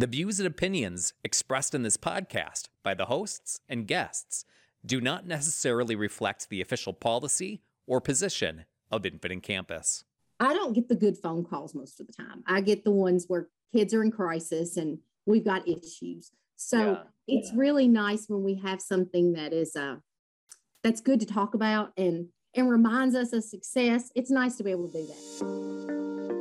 The 0.00 0.06
views 0.06 0.40
and 0.40 0.46
opinions 0.46 1.12
expressed 1.22 1.74
in 1.74 1.82
this 1.82 1.98
podcast 1.98 2.70
by 2.82 2.94
the 2.94 3.04
hosts 3.04 3.60
and 3.68 3.86
guests 3.86 4.46
do 4.82 4.98
not 4.98 5.26
necessarily 5.26 5.94
reflect 5.94 6.48
the 6.48 6.62
official 6.62 6.94
policy 6.94 7.60
or 7.86 8.00
position 8.00 8.64
of 8.90 9.04
Infinite 9.04 9.42
Campus. 9.42 10.04
I 10.40 10.54
don't 10.54 10.72
get 10.72 10.88
the 10.88 10.94
good 10.94 11.18
phone 11.18 11.44
calls 11.44 11.74
most 11.74 12.00
of 12.00 12.06
the 12.06 12.14
time. 12.14 12.42
I 12.46 12.62
get 12.62 12.82
the 12.82 12.90
ones 12.90 13.26
where 13.28 13.48
kids 13.74 13.92
are 13.92 14.02
in 14.02 14.10
crisis 14.10 14.78
and 14.78 15.00
we've 15.26 15.44
got 15.44 15.68
issues. 15.68 16.30
So 16.56 16.92
yeah, 16.92 17.02
it's 17.28 17.50
yeah. 17.52 17.58
really 17.58 17.86
nice 17.86 18.24
when 18.26 18.42
we 18.42 18.54
have 18.54 18.80
something 18.80 19.34
that 19.34 19.52
is 19.52 19.76
uh, 19.76 19.96
that's 20.82 21.02
good 21.02 21.20
to 21.20 21.26
talk 21.26 21.52
about 21.52 21.92
and 21.98 22.28
and 22.54 22.70
reminds 22.70 23.14
us 23.14 23.34
of 23.34 23.44
success. 23.44 24.10
It's 24.14 24.30
nice 24.30 24.56
to 24.56 24.64
be 24.64 24.70
able 24.70 24.88
to 24.88 24.92
do 24.94 25.06
that. 25.08 26.39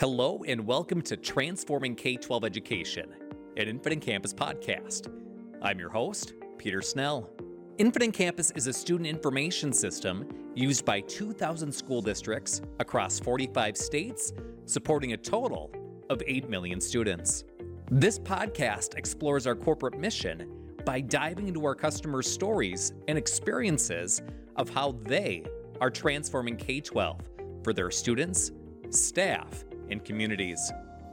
Hello, 0.00 0.42
and 0.48 0.66
welcome 0.66 1.02
to 1.02 1.14
Transforming 1.14 1.94
K 1.94 2.16
12 2.16 2.42
Education, 2.42 3.12
an 3.58 3.68
Infinite 3.68 4.00
Campus 4.00 4.32
podcast. 4.32 5.12
I'm 5.60 5.78
your 5.78 5.90
host, 5.90 6.32
Peter 6.56 6.80
Snell. 6.80 7.28
Infinite 7.76 8.14
Campus 8.14 8.50
is 8.52 8.66
a 8.66 8.72
student 8.72 9.06
information 9.06 9.74
system 9.74 10.26
used 10.54 10.86
by 10.86 11.02
2,000 11.02 11.70
school 11.70 12.00
districts 12.00 12.62
across 12.78 13.20
45 13.20 13.76
states, 13.76 14.32
supporting 14.64 15.12
a 15.12 15.18
total 15.18 15.70
of 16.08 16.22
8 16.26 16.48
million 16.48 16.80
students. 16.80 17.44
This 17.90 18.18
podcast 18.18 18.96
explores 18.96 19.46
our 19.46 19.54
corporate 19.54 19.98
mission 19.98 20.50
by 20.86 21.02
diving 21.02 21.46
into 21.46 21.66
our 21.66 21.74
customers' 21.74 22.26
stories 22.26 22.94
and 23.06 23.18
experiences 23.18 24.22
of 24.56 24.70
how 24.70 24.92
they 25.02 25.44
are 25.78 25.90
transforming 25.90 26.56
K 26.56 26.80
12 26.80 27.20
for 27.62 27.74
their 27.74 27.90
students, 27.90 28.52
staff, 28.88 29.66
and 29.90 30.04
communities. 30.04 30.72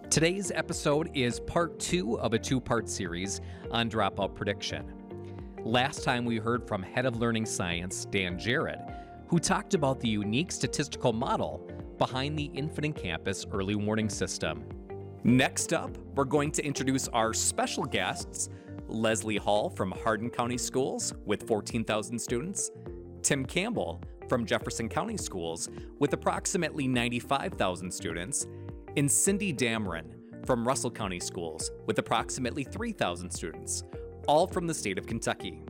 Today's 0.09 0.52
episode 0.52 1.09
is 1.14 1.39
part 1.42 1.80
two 1.80 2.20
of 2.20 2.33
a 2.33 2.39
two 2.39 2.61
part 2.61 2.89
series 2.89 3.42
on 3.72 3.89
dropout 3.89 4.36
prediction. 4.36 4.94
Last 5.64 6.03
time 6.03 6.23
we 6.23 6.38
heard 6.38 6.67
from 6.67 6.81
Head 6.81 7.06
of 7.06 7.19
Learning 7.19 7.45
Science, 7.45 8.06
Dan 8.06 8.39
Jarrett, 8.39 8.80
who 9.28 9.39
talked 9.39 9.73
about 9.73 10.00
the 10.00 10.08
unique 10.08 10.52
statistical 10.52 11.11
model 11.11 11.69
behind 11.97 12.38
the 12.39 12.52
Infinite 12.53 12.95
Campus 12.95 13.45
early 13.52 13.75
warning 13.75 14.09
system. 14.09 14.64
Next 15.23 15.73
up, 15.73 15.97
we're 16.16 16.23
going 16.23 16.52
to 16.53 16.66
introduce 16.66 17.08
our 17.09 17.34
special 17.34 17.84
guests 17.84 18.50
Leslie 18.88 19.38
Hall 19.38 19.69
from 19.69 19.91
Hardin 19.91 20.30
County 20.30 20.58
Schools 20.58 21.14
with 21.25 21.45
14,000 21.47 22.17
students, 22.17 22.72
Tim 23.22 23.45
Campbell 23.45 24.02
from 24.30 24.45
Jefferson 24.45 24.88
County 24.88 25.17
Schools 25.17 25.69
with 26.00 26.14
approximately 26.14 26.88
95,000 26.88 27.91
students, 27.91 28.47
and 28.98 29.09
Cindy 29.09 29.53
Damron 29.53 30.06
from 30.45 30.67
Russell 30.67 30.90
County 30.90 31.20
Schools 31.20 31.70
with 31.86 32.00
approximately 32.00 32.64
3,000 32.64 33.30
students 33.30 33.84
all 34.28 34.48
from 34.48 34.67
the 34.67 34.73
state 34.73 34.98
of 34.98 35.06
Kentucky. 35.06 35.62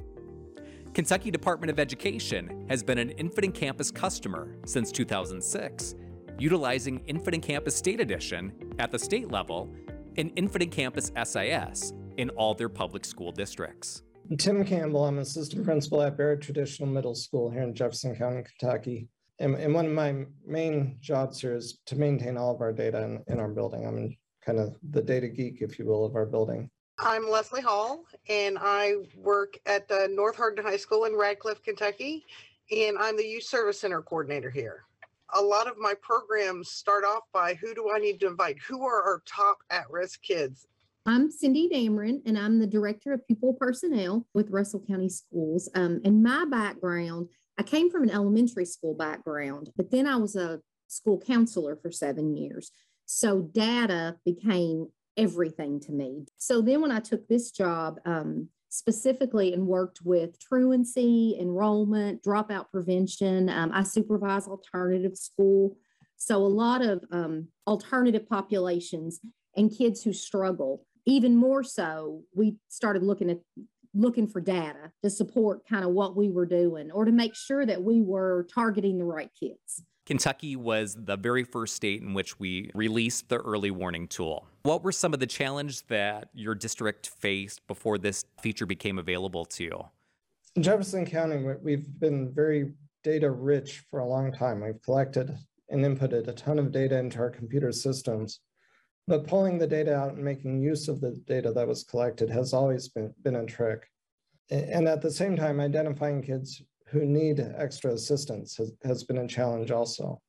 Kentucky 0.93 1.29
Department 1.29 1.69
of 1.69 1.79
Education 1.79 2.65
has 2.69 2.81
been 2.81 2.97
an 2.97 3.11
Infinite 3.11 3.53
Campus 3.53 3.91
customer 3.91 4.57
since 4.65 4.91
2006, 4.91 5.93
utilizing 6.39 7.03
Infinite 7.05 7.43
Campus 7.43 7.75
State 7.75 7.99
Edition 7.99 8.51
at 8.79 8.91
the 8.91 8.97
state 8.97 9.29
level 9.29 9.69
and 10.15 10.31
Infinite 10.37 10.71
Campus 10.71 11.11
SIS 11.23 11.93
in 12.15 12.29
all 12.31 12.55
their 12.55 12.69
public 12.69 13.05
school 13.05 13.31
districts. 13.31 14.03
Tim 14.39 14.63
Campbell, 14.65 15.05
I'm 15.05 15.19
assistant 15.19 15.65
principal 15.65 16.01
at 16.01 16.17
Barrett 16.17 16.41
Traditional 16.41 16.89
Middle 16.89 17.13
School 17.13 17.51
here 17.51 17.61
in 17.61 17.75
Jefferson 17.75 18.15
County, 18.15 18.43
Kentucky. 18.43 19.09
And, 19.39 19.55
and 19.55 19.73
one 19.73 19.85
of 19.85 19.91
my 19.91 20.25
main 20.45 20.97
jobs 20.99 21.39
here 21.39 21.55
is 21.55 21.79
to 21.85 21.95
maintain 21.95 22.37
all 22.37 22.53
of 22.53 22.61
our 22.61 22.73
data 22.73 23.03
in, 23.03 23.23
in 23.27 23.39
our 23.39 23.49
building. 23.49 23.85
I'm 23.85 24.17
kind 24.43 24.59
of 24.59 24.75
the 24.89 25.01
data 25.01 25.27
geek, 25.27 25.61
if 25.61 25.77
you 25.77 25.85
will, 25.85 26.05
of 26.05 26.15
our 26.15 26.25
building. 26.25 26.69
I'm 26.99 27.29
Leslie 27.29 27.61
Hall, 27.61 28.05
and 28.27 28.57
I 28.59 28.95
work 29.15 29.59
at 29.67 29.87
the 29.87 30.09
North 30.11 30.35
Hardin 30.35 30.65
High 30.65 30.77
School 30.77 31.05
in 31.05 31.15
Radcliff, 31.15 31.61
Kentucky, 31.61 32.25
and 32.71 32.97
I'm 32.97 33.15
the 33.15 33.27
Youth 33.27 33.43
Service 33.43 33.79
Center 33.79 34.01
coordinator 34.01 34.49
here. 34.49 34.85
A 35.35 35.41
lot 35.41 35.67
of 35.67 35.77
my 35.77 35.93
programs 36.01 36.71
start 36.71 37.03
off 37.03 37.23
by 37.31 37.53
who 37.53 37.75
do 37.75 37.91
I 37.93 37.99
need 37.99 38.19
to 38.21 38.27
invite? 38.27 38.57
Who 38.67 38.83
are 38.83 39.03
our 39.03 39.21
top 39.27 39.57
at 39.69 39.87
risk 39.91 40.23
kids? 40.23 40.65
I'm 41.05 41.29
Cindy 41.29 41.69
Damron, 41.71 42.21
and 42.25 42.37
I'm 42.37 42.57
the 42.57 42.65
Director 42.65 43.13
of 43.13 43.25
Pupil 43.27 43.53
Personnel 43.53 44.25
with 44.33 44.49
Russell 44.49 44.83
County 44.87 45.09
Schools. 45.09 45.69
Um, 45.75 46.01
and 46.03 46.23
my 46.23 46.45
background, 46.45 47.29
I 47.57 47.63
came 47.63 47.89
from 47.89 48.03
an 48.03 48.11
elementary 48.11 48.65
school 48.65 48.93
background, 48.93 49.71
but 49.75 49.91
then 49.91 50.05
I 50.07 50.15
was 50.17 50.35
a 50.35 50.61
school 50.87 51.19
counselor 51.19 51.75
for 51.75 51.91
seven 51.91 52.35
years. 52.35 52.71
So 53.05 53.41
data 53.41 54.17
became 54.25 54.87
everything 55.15 55.79
to 55.81 55.91
me. 55.91 56.25
So 56.37 56.61
then 56.61 56.81
when 56.81 56.91
I 56.91 56.99
took 56.99 57.27
this 57.27 57.51
job, 57.51 57.99
um, 58.05 58.49
specifically 58.69 59.53
and 59.53 59.65
worked 59.65 60.01
with 60.03 60.39
truancy, 60.39 61.37
enrollment, 61.39 62.21
dropout 62.23 62.69
prevention. 62.71 63.49
Um, 63.49 63.71
I 63.73 63.83
supervise 63.83 64.47
alternative 64.47 65.17
school. 65.17 65.77
So 66.17 66.37
a 66.37 66.47
lot 66.47 66.81
of 66.81 67.03
um, 67.11 67.47
alternative 67.65 68.27
populations 68.27 69.19
and 69.55 69.75
kids 69.75 70.03
who 70.03 70.13
struggle. 70.13 70.85
Even 71.05 71.35
more 71.35 71.63
so, 71.63 72.23
we 72.35 72.57
started 72.67 73.03
looking 73.03 73.29
at 73.29 73.39
looking 73.97 74.27
for 74.27 74.39
data 74.39 74.91
to 75.03 75.09
support 75.09 75.67
kind 75.67 75.83
of 75.83 75.91
what 75.91 76.15
we 76.15 76.29
were 76.29 76.45
doing 76.45 76.91
or 76.91 77.05
to 77.05 77.11
make 77.11 77.35
sure 77.35 77.65
that 77.65 77.81
we 77.81 78.01
were 78.01 78.47
targeting 78.53 78.97
the 78.97 79.03
right 79.03 79.31
kids. 79.37 79.83
Kentucky 80.05 80.55
was 80.55 80.95
the 80.97 81.17
very 81.17 81.43
first 81.43 81.75
state 81.75 82.01
in 82.01 82.13
which 82.13 82.39
we 82.39 82.71
released 82.73 83.27
the 83.27 83.37
early 83.37 83.71
warning 83.71 84.07
tool. 84.07 84.47
What 84.63 84.83
were 84.83 84.93
some 84.93 85.13
of 85.13 85.19
the 85.19 85.27
challenges 85.27 85.83
that 85.89 86.29
your 86.33 86.55
district 86.55 87.09
faced 87.19 87.65
before 87.67 87.97
this 87.97 88.23
feature 88.41 88.65
became 88.65 88.99
available 88.99 89.43
to 89.45 89.63
you? 89.65 89.85
In 90.55 90.63
Jefferson 90.63 91.05
County, 91.05 91.43
we've 91.61 91.87
been 91.99 92.33
very 92.33 92.71
data 93.03 93.29
rich 93.29 93.83
for 93.91 93.99
a 93.99 94.05
long 94.05 94.31
time. 94.31 94.61
We've 94.61 94.81
collected 94.81 95.37
and 95.69 95.83
inputted 95.83 96.27
a 96.27 96.33
ton 96.33 96.57
of 96.57 96.71
data 96.71 96.97
into 96.97 97.19
our 97.19 97.29
computer 97.29 97.73
systems. 97.73 98.39
But 99.07 99.27
pulling 99.27 99.57
the 99.57 99.67
data 99.67 99.95
out 99.95 100.15
and 100.15 100.23
making 100.23 100.61
use 100.61 100.89
of 100.89 100.99
the 100.99 101.11
data 101.27 101.51
that 101.53 101.67
was 101.67 101.83
collected 101.83 102.29
has 102.29 102.53
always 102.53 102.89
been, 102.89 103.13
been 103.23 103.37
a 103.37 103.45
trick. 103.45 103.89
And 104.49 104.87
at 104.87 105.01
the 105.01 105.11
same 105.11 105.35
time, 105.35 105.59
identifying 105.59 106.21
kids 106.21 106.61
who 106.87 107.05
need 107.05 107.39
extra 107.39 107.93
assistance 107.93 108.57
has, 108.57 108.71
has 108.83 109.03
been 109.03 109.19
a 109.19 109.27
challenge 109.27 109.71
also. 109.71 110.21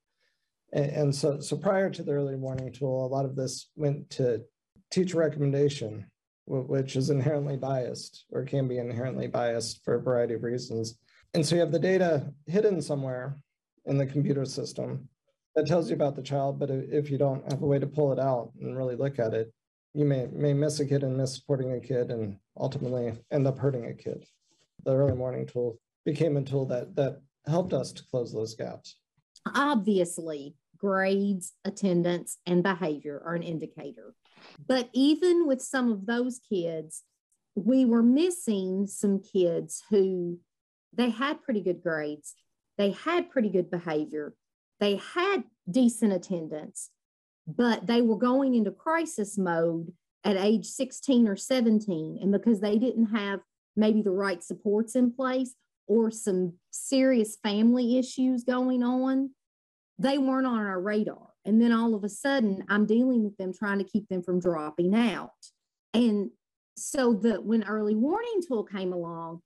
And, 0.72 0.90
and, 0.90 1.14
so, 1.14 1.40
so 1.40 1.56
prior 1.56 1.90
to 1.90 2.02
the 2.02 2.12
early 2.12 2.36
warning 2.36 2.72
tool, 2.72 3.06
a 3.06 3.08
lot 3.08 3.24
of 3.24 3.36
this 3.36 3.70
went 3.74 4.10
to 4.10 4.42
teacher 4.90 5.18
recommendation, 5.18 6.06
which 6.46 6.96
is 6.96 7.10
inherently 7.10 7.56
biased 7.56 8.26
or 8.30 8.44
can 8.44 8.68
be 8.68 8.78
inherently 8.78 9.26
biased 9.26 9.84
for 9.84 9.94
a 9.94 10.02
variety 10.02 10.34
of 10.34 10.42
reasons. 10.42 10.98
And 11.34 11.44
so 11.44 11.54
you 11.54 11.60
have 11.60 11.72
the 11.72 11.78
data 11.78 12.32
hidden 12.46 12.80
somewhere 12.80 13.38
in 13.86 13.98
the 13.98 14.06
computer 14.06 14.44
system 14.44 15.08
that 15.58 15.66
tells 15.66 15.90
you 15.90 15.96
about 15.96 16.14
the 16.14 16.22
child, 16.22 16.56
but 16.56 16.70
if 16.70 17.10
you 17.10 17.18
don't 17.18 17.42
have 17.50 17.62
a 17.62 17.66
way 17.66 17.80
to 17.80 17.86
pull 17.86 18.12
it 18.12 18.18
out 18.20 18.52
and 18.60 18.76
really 18.76 18.94
look 18.94 19.18
at 19.18 19.34
it, 19.34 19.52
you 19.92 20.04
may, 20.04 20.28
may 20.30 20.54
miss 20.54 20.78
a 20.78 20.86
kid 20.86 21.02
and 21.02 21.16
miss 21.16 21.34
supporting 21.34 21.72
a 21.72 21.80
kid 21.80 22.12
and 22.12 22.36
ultimately 22.56 23.12
end 23.32 23.44
up 23.44 23.58
hurting 23.58 23.86
a 23.86 23.92
kid. 23.92 24.24
The 24.84 24.94
early 24.94 25.14
warning 25.14 25.46
tool 25.46 25.80
became 26.04 26.36
a 26.36 26.42
tool 26.42 26.64
that 26.66 26.94
that 26.94 27.20
helped 27.48 27.72
us 27.72 27.90
to 27.94 28.04
close 28.04 28.32
those 28.32 28.54
gaps. 28.54 28.98
Obviously, 29.52 30.54
grades, 30.76 31.54
attendance, 31.64 32.38
and 32.46 32.62
behavior 32.62 33.20
are 33.26 33.34
an 33.34 33.42
indicator. 33.42 34.14
But 34.68 34.88
even 34.92 35.48
with 35.48 35.60
some 35.60 35.90
of 35.90 36.06
those 36.06 36.40
kids, 36.48 37.02
we 37.56 37.84
were 37.84 38.04
missing 38.04 38.86
some 38.86 39.20
kids 39.20 39.82
who 39.90 40.38
they 40.92 41.10
had 41.10 41.42
pretty 41.42 41.62
good 41.62 41.82
grades, 41.82 42.36
they 42.76 42.92
had 42.92 43.30
pretty 43.30 43.48
good 43.48 43.72
behavior, 43.72 44.34
they 44.80 44.96
had 45.14 45.44
decent 45.70 46.12
attendance, 46.12 46.90
but 47.46 47.86
they 47.86 48.00
were 48.00 48.18
going 48.18 48.54
into 48.54 48.70
crisis 48.70 49.36
mode 49.36 49.92
at 50.24 50.36
age 50.36 50.66
16 50.66 51.28
or 51.28 51.36
17. 51.36 52.18
And 52.20 52.32
because 52.32 52.60
they 52.60 52.78
didn't 52.78 53.06
have 53.06 53.40
maybe 53.76 54.02
the 54.02 54.10
right 54.10 54.42
supports 54.42 54.96
in 54.96 55.12
place, 55.12 55.54
or 55.88 56.10
some 56.10 56.52
serious 56.70 57.36
family 57.42 57.98
issues 57.98 58.44
going 58.44 58.82
on, 58.82 59.30
they 59.98 60.18
weren't 60.18 60.46
on 60.46 60.58
our 60.58 60.80
radar. 60.80 61.28
And 61.44 61.60
then 61.60 61.72
all 61.72 61.94
of 61.94 62.04
a 62.04 62.08
sudden, 62.08 62.62
I'm 62.68 62.86
dealing 62.86 63.24
with 63.24 63.36
them 63.38 63.52
trying 63.52 63.78
to 63.78 63.84
keep 63.84 64.06
them 64.08 64.22
from 64.22 64.38
dropping 64.38 64.94
out. 64.94 65.32
And 65.94 66.30
so 66.76 67.14
the 67.14 67.40
when 67.40 67.64
early 67.64 67.94
warning 67.94 68.40
tool 68.46 68.64
came 68.64 68.92
along 68.92 69.40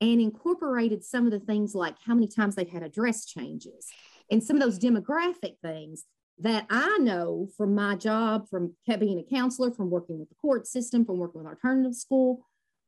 and 0.00 0.20
incorporated 0.20 1.04
some 1.04 1.26
of 1.26 1.32
the 1.32 1.40
things 1.40 1.74
like 1.74 1.96
how 2.06 2.14
many 2.14 2.28
times 2.28 2.54
they 2.54 2.64
had 2.64 2.84
address 2.84 3.26
changes 3.26 3.88
and 4.30 4.42
some 4.42 4.56
of 4.56 4.62
those 4.62 4.78
demographic 4.78 5.58
things 5.62 6.04
that 6.40 6.66
I 6.70 6.98
know 6.98 7.48
from 7.56 7.74
my 7.74 7.96
job, 7.96 8.48
from 8.48 8.74
being 8.86 9.18
a 9.18 9.34
counselor, 9.34 9.72
from 9.72 9.90
working 9.90 10.18
with 10.18 10.28
the 10.28 10.36
court 10.36 10.66
system, 10.66 11.04
from 11.04 11.18
working 11.18 11.42
with 11.42 11.48
alternative 11.48 11.94
school, 11.94 12.46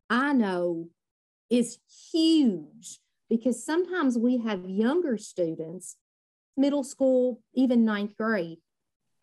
I 0.08 0.32
know 0.32 0.88
is 1.50 1.78
huge 2.12 3.00
because 3.28 3.64
sometimes 3.64 4.16
we 4.16 4.38
have 4.38 4.68
younger 4.68 5.18
students 5.18 5.96
middle 6.56 6.84
school, 6.84 7.40
even 7.54 7.84
ninth 7.84 8.16
grade, 8.16 8.58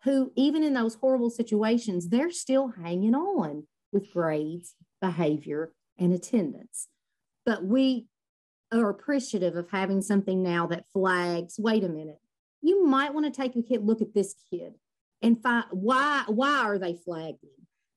who, 0.04 0.32
even 0.34 0.62
in 0.62 0.74
those 0.74 0.96
horrible 0.96 1.30
situations, 1.30 2.08
they're 2.08 2.30
still 2.30 2.68
hanging 2.68 3.14
on 3.14 3.66
with 3.92 4.12
grades, 4.12 4.74
behavior, 5.00 5.72
and 5.98 6.12
attendance. 6.12 6.88
But 7.46 7.64
we 7.64 8.06
are 8.72 8.90
appreciative 8.90 9.56
of 9.56 9.70
having 9.70 10.02
something 10.02 10.42
now 10.42 10.66
that 10.68 10.84
flags 10.92 11.56
wait 11.58 11.84
a 11.84 11.88
minute, 11.88 12.20
you 12.60 12.84
might 12.84 13.14
want 13.14 13.32
to 13.32 13.40
take 13.40 13.56
a 13.56 13.62
kid, 13.62 13.84
look 13.84 14.02
at 14.02 14.14
this 14.14 14.34
kid 14.50 14.74
and 15.22 15.42
find 15.42 15.64
why, 15.70 16.24
why 16.26 16.60
are 16.60 16.78
they 16.78 16.94
flagging? 16.94 17.50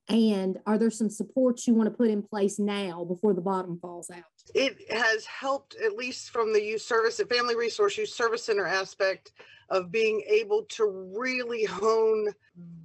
And 0.09 0.59
are 0.65 0.77
there 0.77 0.91
some 0.91 1.09
supports 1.09 1.68
you 1.68 1.73
want 1.73 1.89
to 1.89 1.95
put 1.95 2.09
in 2.09 2.21
place 2.21 2.59
now 2.59 3.06
before 3.06 3.33
the 3.33 3.41
bottom 3.41 3.79
falls 3.79 4.09
out? 4.09 4.23
It 4.53 4.91
has 4.91 5.25
helped, 5.25 5.75
at 5.75 5.95
least 5.95 6.31
from 6.31 6.51
the 6.51 6.62
youth 6.62 6.81
service 6.81 7.19
and 7.19 7.29
family 7.29 7.56
resource 7.56 7.97
youth 7.97 8.09
service 8.09 8.44
center 8.44 8.65
aspect, 8.65 9.31
of 9.69 9.89
being 9.89 10.21
able 10.27 10.63
to 10.63 11.13
really 11.17 11.63
hone 11.63 12.27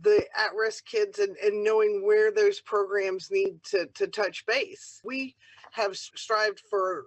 the 0.02 0.24
at-risk 0.36 0.86
kids 0.86 1.18
and, 1.18 1.36
and 1.38 1.64
knowing 1.64 2.06
where 2.06 2.30
those 2.30 2.60
programs 2.60 3.28
need 3.30 3.60
to, 3.64 3.86
to 3.94 4.06
touch 4.06 4.46
base. 4.46 5.00
We 5.02 5.34
have 5.72 5.96
strived 5.96 6.62
for 6.70 7.06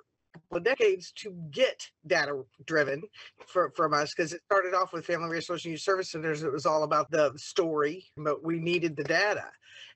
of 0.51 0.63
decades 0.63 1.11
to 1.11 1.31
get 1.51 1.85
data 2.07 2.41
driven 2.65 3.03
for, 3.47 3.71
from 3.75 3.93
us 3.93 4.13
because 4.15 4.33
it 4.33 4.41
started 4.45 4.73
off 4.73 4.93
with 4.93 5.05
family 5.05 5.29
resource 5.29 5.63
and 5.65 5.73
youth 5.73 5.81
service 5.81 6.11
centers. 6.11 6.43
It 6.43 6.51
was 6.51 6.65
all 6.65 6.83
about 6.83 7.11
the 7.11 7.31
story 7.35 8.05
but 8.17 8.43
we 8.43 8.59
needed 8.59 8.95
the 8.95 9.03
data. 9.03 9.45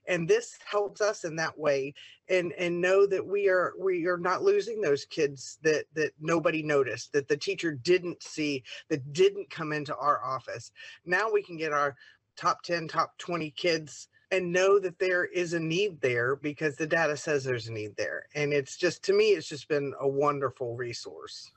And 0.06 0.28
this 0.28 0.56
helps 0.70 1.00
us 1.00 1.24
in 1.24 1.36
that 1.36 1.58
way 1.58 1.94
and 2.28 2.52
and 2.58 2.80
know 2.80 3.06
that 3.06 3.26
we 3.26 3.48
are 3.48 3.72
we 3.78 4.06
are 4.06 4.18
not 4.18 4.42
losing 4.42 4.80
those 4.80 5.04
kids 5.06 5.58
that 5.62 5.86
that 5.94 6.12
nobody 6.20 6.62
noticed 6.62 7.12
that 7.12 7.28
the 7.28 7.36
teacher 7.36 7.72
didn't 7.72 8.22
see 8.22 8.62
that 8.90 9.12
didn't 9.12 9.50
come 9.50 9.72
into 9.72 9.96
our 9.96 10.22
office. 10.22 10.70
Now 11.04 11.30
we 11.32 11.42
can 11.42 11.56
get 11.56 11.72
our 11.72 11.96
top 12.36 12.62
10 12.62 12.88
top 12.88 13.16
20 13.18 13.50
kids 13.52 14.08
and 14.30 14.52
know 14.52 14.78
that 14.78 14.98
there 14.98 15.24
is 15.24 15.52
a 15.52 15.60
need 15.60 16.00
there 16.00 16.36
because 16.36 16.76
the 16.76 16.86
data 16.86 17.16
says 17.16 17.44
there's 17.44 17.68
a 17.68 17.72
need 17.72 17.96
there. 17.96 18.26
And 18.34 18.52
it's 18.52 18.76
just, 18.76 19.04
to 19.04 19.12
me, 19.12 19.30
it's 19.30 19.48
just 19.48 19.68
been 19.68 19.92
a 20.00 20.08
wonderful 20.08 20.76
resource. 20.76 21.50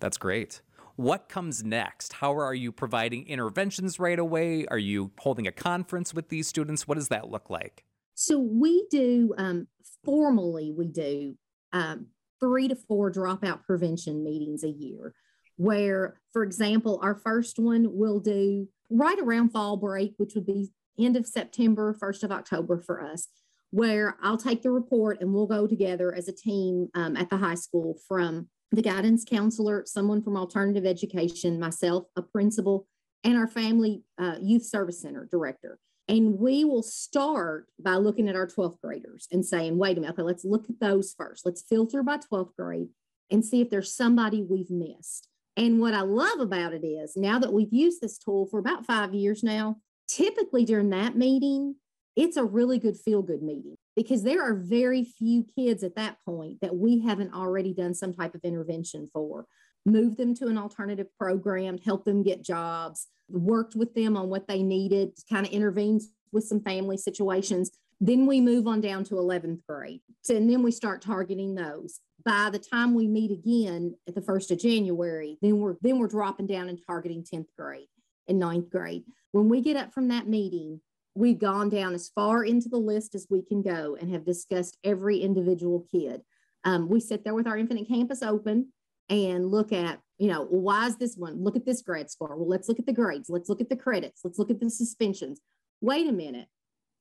That's 0.00 0.16
great. 0.16 0.62
What 0.96 1.28
comes 1.28 1.64
next? 1.64 2.12
How 2.12 2.38
are 2.38 2.54
you 2.54 2.70
providing 2.70 3.26
interventions 3.26 3.98
right 3.98 4.18
away? 4.18 4.66
Are 4.66 4.78
you 4.78 5.10
holding 5.18 5.46
a 5.46 5.52
conference 5.52 6.14
with 6.14 6.28
these 6.28 6.46
students? 6.46 6.86
What 6.86 6.96
does 6.96 7.08
that 7.08 7.30
look 7.30 7.50
like? 7.50 7.84
So 8.14 8.38
we 8.38 8.86
do 8.90 9.34
um, 9.36 9.66
formally, 10.04 10.72
we 10.72 10.86
do 10.86 11.34
um, 11.72 12.06
three 12.38 12.68
to 12.68 12.76
four 12.76 13.10
dropout 13.10 13.64
prevention 13.64 14.22
meetings 14.22 14.62
a 14.62 14.70
year. 14.70 15.14
Where, 15.56 16.20
for 16.32 16.42
example, 16.42 16.98
our 17.02 17.14
first 17.14 17.58
one 17.58 17.86
we'll 17.90 18.20
do 18.20 18.68
right 18.90 19.18
around 19.18 19.50
fall 19.50 19.76
break, 19.76 20.14
which 20.16 20.34
would 20.34 20.46
be 20.46 20.70
end 20.98 21.16
of 21.16 21.26
September, 21.26 21.96
1st 22.00 22.24
of 22.24 22.32
October 22.32 22.80
for 22.80 23.02
us, 23.02 23.28
where 23.70 24.16
I'll 24.22 24.36
take 24.36 24.62
the 24.62 24.70
report 24.70 25.20
and 25.20 25.32
we'll 25.32 25.46
go 25.46 25.66
together 25.66 26.14
as 26.14 26.28
a 26.28 26.32
team 26.32 26.88
um, 26.94 27.16
at 27.16 27.30
the 27.30 27.36
high 27.36 27.56
school 27.56 27.98
from 28.06 28.48
the 28.70 28.82
guidance 28.82 29.24
counselor, 29.24 29.84
someone 29.86 30.22
from 30.22 30.36
alternative 30.36 30.86
education, 30.86 31.60
myself, 31.60 32.04
a 32.16 32.22
principal, 32.22 32.86
and 33.22 33.36
our 33.36 33.48
family 33.48 34.02
uh, 34.18 34.36
youth 34.40 34.64
service 34.64 35.00
center 35.00 35.28
director. 35.30 35.78
And 36.06 36.38
we 36.38 36.64
will 36.64 36.82
start 36.82 37.66
by 37.80 37.94
looking 37.94 38.28
at 38.28 38.36
our 38.36 38.46
12th 38.46 38.80
graders 38.82 39.26
and 39.32 39.44
saying, 39.44 39.78
wait 39.78 39.96
a 39.96 40.00
minute, 40.00 40.12
okay, 40.14 40.22
let's 40.22 40.44
look 40.44 40.68
at 40.68 40.78
those 40.78 41.14
first. 41.16 41.46
Let's 41.46 41.62
filter 41.62 42.02
by 42.02 42.18
12th 42.18 42.54
grade 42.58 42.88
and 43.30 43.44
see 43.44 43.62
if 43.62 43.70
there's 43.70 43.96
somebody 43.96 44.42
we've 44.42 44.70
missed. 44.70 45.28
And 45.56 45.80
what 45.80 45.94
I 45.94 46.02
love 46.02 46.40
about 46.40 46.74
it 46.74 46.84
is 46.84 47.16
now 47.16 47.38
that 47.38 47.52
we've 47.52 47.72
used 47.72 48.00
this 48.00 48.18
tool 48.18 48.46
for 48.46 48.58
about 48.58 48.84
five 48.84 49.14
years 49.14 49.42
now, 49.42 49.76
typically 50.08 50.64
during 50.64 50.90
that 50.90 51.16
meeting, 51.16 51.76
it's 52.16 52.36
a 52.36 52.44
really 52.44 52.78
good 52.78 52.96
feel 52.96 53.22
good 53.22 53.42
meeting 53.42 53.76
because 53.96 54.22
there 54.22 54.42
are 54.42 54.54
very 54.54 55.04
few 55.04 55.44
kids 55.56 55.82
at 55.82 55.96
that 55.96 56.18
point 56.24 56.60
that 56.60 56.76
we 56.76 57.00
haven't 57.00 57.34
already 57.34 57.74
done 57.74 57.94
some 57.94 58.12
type 58.12 58.34
of 58.34 58.40
intervention 58.44 59.08
for. 59.12 59.46
Move 59.86 60.16
them 60.16 60.34
to 60.34 60.46
an 60.46 60.56
alternative 60.56 61.08
program, 61.18 61.78
help 61.78 62.04
them 62.04 62.22
get 62.22 62.42
jobs, 62.42 63.08
worked 63.28 63.74
with 63.74 63.94
them 63.94 64.16
on 64.16 64.28
what 64.28 64.48
they 64.48 64.62
needed, 64.62 65.12
kind 65.30 65.46
of 65.46 65.52
intervened 65.52 66.02
with 66.32 66.44
some 66.44 66.60
family 66.60 66.96
situations. 66.96 67.70
Then 68.00 68.26
we 68.26 68.40
move 68.40 68.66
on 68.66 68.80
down 68.80 69.04
to 69.04 69.14
11th 69.14 69.60
grade. 69.68 70.00
And 70.28 70.50
then 70.50 70.62
we 70.62 70.70
start 70.70 71.02
targeting 71.02 71.54
those. 71.54 72.00
By 72.24 72.50
the 72.50 72.58
time 72.58 72.94
we 72.94 73.06
meet 73.06 73.30
again 73.30 73.94
at 74.08 74.14
the 74.14 74.22
first 74.22 74.50
of 74.50 74.58
January, 74.58 75.38
then 75.42 75.58
we're 75.58 75.76
then 75.82 75.98
we're 75.98 76.08
dropping 76.08 76.46
down 76.46 76.68
and 76.68 76.78
targeting 76.86 77.22
10th 77.22 77.48
grade 77.58 77.86
and 78.28 78.38
ninth 78.38 78.70
grade. 78.70 79.04
When 79.32 79.48
we 79.48 79.60
get 79.60 79.76
up 79.76 79.92
from 79.92 80.08
that 80.08 80.28
meeting, 80.28 80.80
we've 81.14 81.38
gone 81.38 81.68
down 81.68 81.94
as 81.94 82.10
far 82.14 82.44
into 82.44 82.68
the 82.68 82.76
list 82.76 83.14
as 83.14 83.26
we 83.30 83.42
can 83.42 83.62
go 83.62 83.96
and 84.00 84.10
have 84.12 84.24
discussed 84.24 84.78
every 84.84 85.18
individual 85.18 85.86
kid. 85.90 86.22
Um, 86.64 86.88
we 86.88 87.00
sit 87.00 87.24
there 87.24 87.34
with 87.34 87.46
our 87.46 87.58
Infinite 87.58 87.88
Campus 87.88 88.22
open 88.22 88.72
and 89.08 89.50
look 89.50 89.72
at, 89.72 90.00
you 90.18 90.28
know, 90.28 90.44
why 90.44 90.86
is 90.86 90.96
this 90.96 91.16
one? 91.16 91.42
Look 91.42 91.56
at 91.56 91.66
this 91.66 91.82
grade 91.82 92.10
score. 92.10 92.36
Well, 92.36 92.48
let's 92.48 92.68
look 92.68 92.78
at 92.78 92.86
the 92.86 92.92
grades. 92.92 93.28
Let's 93.28 93.48
look 93.48 93.60
at 93.60 93.68
the 93.68 93.76
credits. 93.76 94.22
Let's 94.24 94.38
look 94.38 94.50
at 94.50 94.60
the 94.60 94.70
suspensions. 94.70 95.40
Wait 95.80 96.08
a 96.08 96.12
minute. 96.12 96.48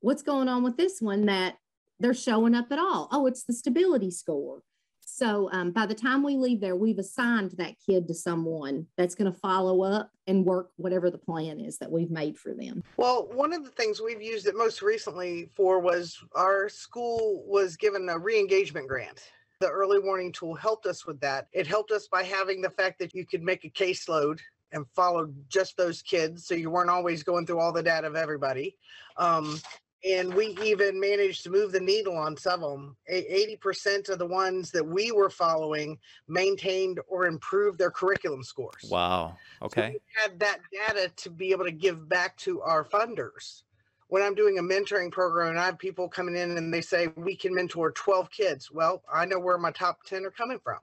What's 0.01 0.21
going 0.21 0.49
on 0.49 0.63
with 0.63 0.75
this 0.75 0.99
one 0.99 1.27
that 1.27 1.55
they're 1.99 2.13
showing 2.13 2.55
up 2.55 2.71
at 2.71 2.79
all? 2.79 3.07
Oh, 3.11 3.25
it's 3.25 3.45
the 3.45 3.53
stability 3.53 4.11
score. 4.11 4.63
So 5.05 5.49
um, 5.51 5.71
by 5.71 5.85
the 5.85 5.95
time 5.95 6.23
we 6.23 6.37
leave 6.37 6.59
there, 6.59 6.75
we've 6.75 6.97
assigned 6.97 7.51
that 7.57 7.75
kid 7.85 8.07
to 8.07 8.13
someone 8.13 8.87
that's 8.97 9.15
going 9.15 9.31
to 9.31 9.37
follow 9.37 9.83
up 9.83 10.11
and 10.27 10.45
work 10.45 10.71
whatever 10.77 11.11
the 11.11 11.17
plan 11.17 11.59
is 11.59 11.77
that 11.77 11.91
we've 11.91 12.11
made 12.11 12.37
for 12.37 12.53
them. 12.53 12.83
Well, 12.97 13.29
one 13.31 13.53
of 13.53 13.63
the 13.63 13.69
things 13.71 14.01
we've 14.01 14.21
used 14.21 14.47
it 14.47 14.55
most 14.55 14.81
recently 14.81 15.49
for 15.55 15.79
was 15.79 16.17
our 16.35 16.69
school 16.69 17.43
was 17.47 17.77
given 17.77 18.07
a 18.09 18.17
re-engagement 18.17 18.87
grant. 18.87 19.31
The 19.59 19.69
early 19.69 19.99
warning 19.99 20.31
tool 20.31 20.55
helped 20.55 20.85
us 20.85 21.05
with 21.05 21.19
that. 21.21 21.47
It 21.53 21.67
helped 21.67 21.91
us 21.91 22.07
by 22.07 22.23
having 22.23 22.61
the 22.61 22.69
fact 22.69 22.99
that 22.99 23.13
you 23.13 23.25
could 23.25 23.43
make 23.43 23.65
a 23.65 23.69
caseload 23.69 24.39
and 24.71 24.85
follow 24.95 25.29
just 25.47 25.77
those 25.77 26.01
kids 26.01 26.47
so 26.47 26.55
you 26.55 26.69
weren't 26.69 26.89
always 26.89 27.23
going 27.23 27.45
through 27.45 27.59
all 27.59 27.71
the 27.71 27.83
data 27.83 28.07
of 28.07 28.15
everybody 28.15 28.75
um, 29.17 29.59
and 30.03 30.33
we 30.33 30.57
even 30.63 30.99
managed 30.99 31.43
to 31.43 31.49
move 31.49 31.71
the 31.71 31.79
needle 31.79 32.17
on 32.17 32.35
some 32.35 32.63
of 32.63 32.71
them. 32.71 32.97
80% 33.11 34.09
of 34.09 34.19
the 34.19 34.25
ones 34.25 34.69
that 34.71 34.85
we 34.85 35.11
were 35.11 35.29
following 35.29 35.97
maintained 36.27 36.99
or 37.07 37.25
improved 37.25 37.79
their 37.79 37.91
curriculum 37.91 38.43
scores. 38.43 38.85
Wow. 38.89 39.37
Okay. 39.61 39.81
So 39.81 39.87
we 39.93 39.99
had 40.15 40.39
that 40.39 40.59
data 40.71 41.11
to 41.15 41.29
be 41.29 41.51
able 41.51 41.65
to 41.65 41.71
give 41.71 42.09
back 42.09 42.35
to 42.37 42.61
our 42.61 42.83
funders. 42.83 43.63
When 44.09 44.21
I'm 44.21 44.35
doing 44.35 44.59
a 44.59 44.61
mentoring 44.61 45.11
program 45.11 45.51
and 45.51 45.59
I 45.59 45.65
have 45.65 45.79
people 45.79 46.09
coming 46.09 46.35
in 46.35 46.57
and 46.57 46.73
they 46.73 46.81
say, 46.81 47.07
we 47.15 47.35
can 47.35 47.55
mentor 47.55 47.91
12 47.91 48.29
kids. 48.29 48.69
Well, 48.71 49.01
I 49.11 49.25
know 49.25 49.39
where 49.39 49.57
my 49.57 49.71
top 49.71 50.03
10 50.05 50.25
are 50.25 50.31
coming 50.31 50.59
from. 50.63 50.79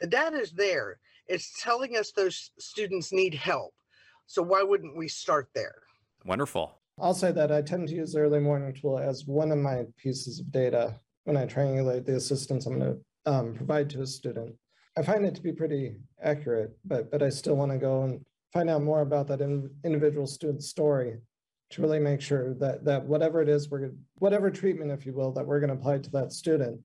The 0.00 0.06
data 0.06 0.36
is 0.36 0.52
there. 0.52 0.98
It's 1.26 1.60
telling 1.62 1.96
us 1.96 2.12
those 2.12 2.52
students 2.58 3.12
need 3.12 3.34
help. 3.34 3.74
So 4.26 4.42
why 4.42 4.62
wouldn't 4.62 4.96
we 4.96 5.08
start 5.08 5.48
there? 5.54 5.82
Wonderful. 6.24 6.79
I'll 7.00 7.14
say 7.14 7.32
that 7.32 7.50
I 7.50 7.62
tend 7.62 7.88
to 7.88 7.94
use 7.94 8.12
the 8.12 8.20
early 8.20 8.40
warning 8.40 8.74
tool 8.74 8.98
as 8.98 9.26
one 9.26 9.50
of 9.50 9.58
my 9.58 9.84
pieces 9.96 10.38
of 10.38 10.52
data 10.52 10.94
when 11.24 11.36
I 11.36 11.46
triangulate 11.46 12.04
the 12.04 12.16
assistance 12.16 12.66
I'm 12.66 12.78
going 12.78 12.98
to 13.24 13.32
um, 13.32 13.54
provide 13.54 13.88
to 13.90 14.02
a 14.02 14.06
student. 14.06 14.54
I 14.98 15.02
find 15.02 15.24
it 15.24 15.34
to 15.36 15.42
be 15.42 15.52
pretty 15.52 15.96
accurate, 16.22 16.76
but 16.84 17.10
but 17.10 17.22
I 17.22 17.30
still 17.30 17.56
want 17.56 17.72
to 17.72 17.78
go 17.78 18.02
and 18.02 18.24
find 18.52 18.68
out 18.68 18.82
more 18.82 19.00
about 19.00 19.28
that 19.28 19.40
in, 19.40 19.70
individual 19.84 20.26
student's 20.26 20.68
story 20.68 21.18
to 21.70 21.82
really 21.82 22.00
make 22.00 22.20
sure 22.20 22.54
that 22.54 22.84
that 22.84 23.04
whatever 23.04 23.40
it 23.40 23.48
is 23.48 23.70
we're 23.70 23.92
whatever 24.16 24.50
treatment, 24.50 24.90
if 24.90 25.06
you 25.06 25.14
will, 25.14 25.32
that 25.32 25.46
we're 25.46 25.60
going 25.60 25.70
to 25.70 25.76
apply 25.76 25.98
to 25.98 26.10
that 26.10 26.32
student 26.32 26.80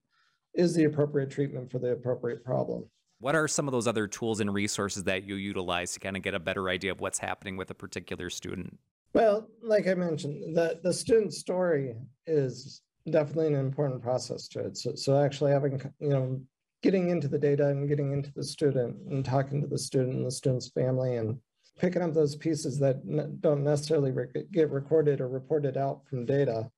is 0.54 0.74
the 0.74 0.86
appropriate 0.86 1.30
treatment 1.30 1.70
for 1.70 1.80
the 1.80 1.92
appropriate 1.92 2.44
problem. 2.44 2.86
What 3.20 3.36
are 3.36 3.48
some 3.48 3.68
of 3.68 3.72
those 3.72 3.88
other 3.88 4.08
tools 4.08 4.40
and 4.40 4.54
resources 4.54 5.04
that 5.06 5.24
you 5.24 5.36
utilize 5.36 5.94
to 5.94 6.00
kind 6.00 6.16
of 6.16 6.22
get 6.22 6.36
a 6.36 6.40
better 6.40 6.70
idea 6.70 6.92
of 6.92 7.02
what's 7.02 7.20
happening 7.20 7.58
with 7.58 7.72
a 7.72 7.74
particular 7.74 8.30
student? 8.30 8.78
Well, 9.16 9.48
like 9.64 9.88
I 9.88 9.94
mentioned, 9.94 10.58
the, 10.58 10.78
the 10.84 10.92
student 10.92 11.34
story 11.34 11.96
is 12.28 12.82
definitely 13.10 13.48
an 13.48 13.56
important 13.56 14.02
process 14.02 14.50
to 14.50 14.60
it. 14.60 14.76
So, 14.76 14.94
so 14.96 15.18
actually 15.24 15.54
having, 15.54 15.82
you 16.02 16.10
know, 16.10 16.42
getting 16.84 17.08
into 17.08 17.30
the 17.30 17.40
data 17.40 17.70
and 17.70 17.88
getting 17.88 18.12
into 18.12 18.30
the 18.36 18.44
student 18.44 18.98
and 19.10 19.24
talking 19.24 19.62
to 19.62 19.68
the 19.68 19.78
student 19.78 20.18
and 20.18 20.26
the 20.26 20.32
student's 20.32 20.68
family 20.68 21.16
and 21.16 21.38
picking 21.80 22.02
up 22.02 22.14
those 22.14 22.36
pieces 22.36 22.78
that 22.80 22.98
don't 23.40 23.64
necessarily 23.64 24.14
get 24.52 24.70
recorded 24.70 25.22
or 25.22 25.30
reported 25.30 25.78
out 25.78 26.02
from 26.10 26.26
data, 26.26 26.70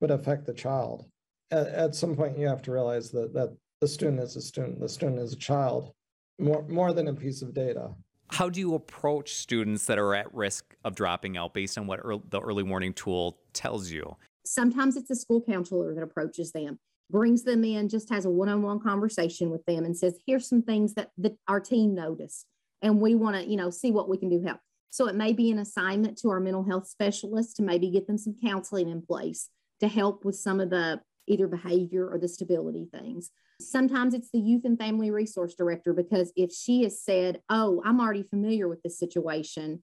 but 0.00 0.10
affect 0.10 0.46
the 0.46 0.54
child. 0.54 1.04
At, 1.50 1.66
at 1.66 1.94
some 1.94 2.16
point, 2.16 2.38
you 2.38 2.46
have 2.46 2.62
to 2.62 2.72
realize 2.72 3.10
that, 3.10 3.34
that 3.34 3.54
the 3.82 3.88
student 3.88 4.20
is 4.20 4.36
a 4.36 4.40
student, 4.40 4.80
the 4.80 4.88
student 4.88 5.18
is 5.18 5.34
a 5.34 5.36
child, 5.36 5.92
more, 6.38 6.66
more 6.66 6.94
than 6.94 7.08
a 7.08 7.14
piece 7.14 7.42
of 7.42 7.52
data 7.52 7.90
how 8.32 8.48
do 8.48 8.60
you 8.60 8.74
approach 8.74 9.34
students 9.34 9.84
that 9.84 9.98
are 9.98 10.14
at 10.14 10.32
risk 10.34 10.74
of 10.84 10.94
dropping 10.94 11.36
out 11.36 11.52
based 11.52 11.76
on 11.76 11.86
what 11.86 12.00
the 12.30 12.40
early 12.40 12.62
warning 12.62 12.94
tool 12.94 13.38
tells 13.52 13.90
you? 13.90 14.16
Sometimes 14.46 14.96
it's 14.96 15.10
a 15.10 15.14
school 15.14 15.42
counselor 15.42 15.94
that 15.94 16.02
approaches 16.02 16.50
them, 16.50 16.78
brings 17.10 17.44
them 17.44 17.62
in, 17.62 17.90
just 17.90 18.08
has 18.08 18.24
a 18.24 18.30
one 18.30 18.48
on 18.48 18.62
one 18.62 18.80
conversation 18.80 19.50
with 19.50 19.62
them, 19.66 19.84
and 19.84 19.94
says, 19.94 20.18
Here's 20.26 20.48
some 20.48 20.62
things 20.62 20.94
that, 20.94 21.10
our 21.46 21.60
team 21.60 21.94
noticed. 21.94 22.46
and 22.80 23.00
we 23.00 23.14
want 23.14 23.36
to, 23.36 23.48
you 23.48 23.56
know, 23.56 23.68
see 23.68 23.92
what 23.92 24.08
we 24.08 24.16
can 24.16 24.30
do 24.30 24.40
to 24.40 24.46
help. 24.48 24.60
So 24.88 25.08
it 25.08 25.14
may 25.14 25.34
be 25.34 25.50
an 25.50 25.58
assignment 25.58 26.18
to 26.18 26.30
our 26.30 26.40
mental 26.40 26.64
health 26.64 26.88
specialist 26.88 27.56
to 27.56 27.62
maybe 27.62 27.90
get 27.90 28.06
them 28.06 28.18
some 28.18 28.36
counseling 28.42 28.88
in 28.88 29.02
place 29.02 29.50
to 29.80 29.88
help 29.88 30.24
with 30.24 30.36
some 30.36 30.58
of 30.58 30.70
the 30.70 31.00
either 31.26 31.46
behavior 31.46 32.08
or 32.08 32.18
the 32.18 32.28
stability 32.28 32.88
things. 32.92 33.30
Sometimes 33.60 34.14
it's 34.14 34.30
the 34.30 34.40
youth 34.40 34.64
and 34.64 34.78
family 34.78 35.10
resource 35.10 35.54
director 35.54 35.92
because 35.92 36.32
if 36.36 36.52
she 36.52 36.82
has 36.82 37.02
said, 37.02 37.40
Oh, 37.48 37.82
I'm 37.84 38.00
already 38.00 38.22
familiar 38.22 38.68
with 38.68 38.82
this 38.82 38.98
situation, 38.98 39.82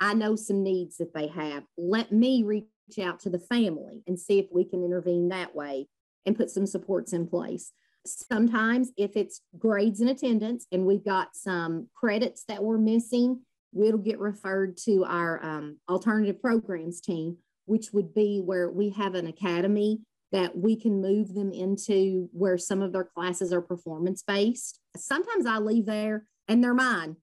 I 0.00 0.14
know 0.14 0.34
some 0.34 0.62
needs 0.62 0.96
that 0.96 1.14
they 1.14 1.28
have, 1.28 1.62
let 1.78 2.10
me 2.10 2.42
reach 2.42 2.66
out 3.00 3.20
to 3.20 3.30
the 3.30 3.38
family 3.38 4.02
and 4.06 4.18
see 4.18 4.38
if 4.40 4.46
we 4.52 4.64
can 4.64 4.84
intervene 4.84 5.28
that 5.28 5.54
way 5.54 5.86
and 6.26 6.36
put 6.36 6.50
some 6.50 6.66
supports 6.66 7.12
in 7.12 7.26
place. 7.28 7.72
Sometimes, 8.04 8.90
if 8.96 9.16
it's 9.16 9.42
grades 9.58 10.00
and 10.00 10.10
attendance 10.10 10.66
and 10.72 10.86
we've 10.86 11.04
got 11.04 11.36
some 11.36 11.88
credits 11.94 12.42
that 12.48 12.64
we're 12.64 12.78
missing, 12.78 13.42
we'll 13.72 13.96
get 13.96 14.18
referred 14.18 14.76
to 14.76 15.04
our 15.04 15.42
um, 15.44 15.78
alternative 15.88 16.40
programs 16.40 17.00
team, 17.00 17.36
which 17.66 17.92
would 17.92 18.12
be 18.12 18.40
where 18.44 18.70
we 18.70 18.90
have 18.90 19.14
an 19.14 19.28
academy 19.28 20.00
that 20.32 20.56
we 20.56 20.74
can 20.74 21.00
move 21.00 21.34
them 21.34 21.52
into 21.52 22.28
where 22.32 22.58
some 22.58 22.82
of 22.82 22.92
their 22.92 23.04
classes 23.04 23.52
are 23.52 23.60
performance 23.60 24.22
based. 24.26 24.80
Sometimes 24.96 25.46
I 25.46 25.58
leave 25.58 25.86
there 25.86 26.24
and 26.48 26.64
they're 26.64 26.74
mine. 26.74 27.16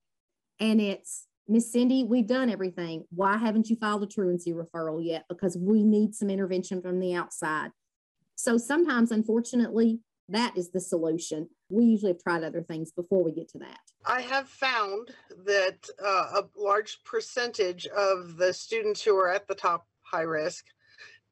And 0.59 0.79
it's 0.79 1.25
Miss 1.47 1.71
Cindy, 1.71 2.03
we've 2.03 2.27
done 2.27 2.49
everything. 2.49 3.05
Why 3.09 3.37
haven't 3.37 3.69
you 3.69 3.75
filed 3.75 4.03
a 4.03 4.05
truancy 4.05 4.53
referral 4.53 5.03
yet? 5.03 5.25
Because 5.27 5.57
we 5.57 5.83
need 5.83 6.13
some 6.13 6.29
intervention 6.29 6.79
from 6.81 6.99
the 6.99 7.15
outside. 7.15 7.71
So 8.35 8.57
sometimes, 8.57 9.11
unfortunately, 9.11 9.99
that 10.29 10.55
is 10.55 10.69
the 10.69 10.79
solution. 10.79 11.49
We 11.69 11.85
usually 11.85 12.11
have 12.11 12.21
tried 12.21 12.43
other 12.43 12.61
things 12.61 12.91
before 12.91 13.23
we 13.23 13.31
get 13.31 13.49
to 13.49 13.57
that. 13.59 13.79
I 14.05 14.21
have 14.21 14.47
found 14.47 15.09
that 15.45 15.89
uh, 16.03 16.41
a 16.41 16.43
large 16.55 16.99
percentage 17.03 17.87
of 17.87 18.37
the 18.37 18.53
students 18.53 19.01
who 19.01 19.15
are 19.17 19.33
at 19.33 19.47
the 19.47 19.55
top 19.55 19.87
high 20.03 20.21
risk 20.21 20.65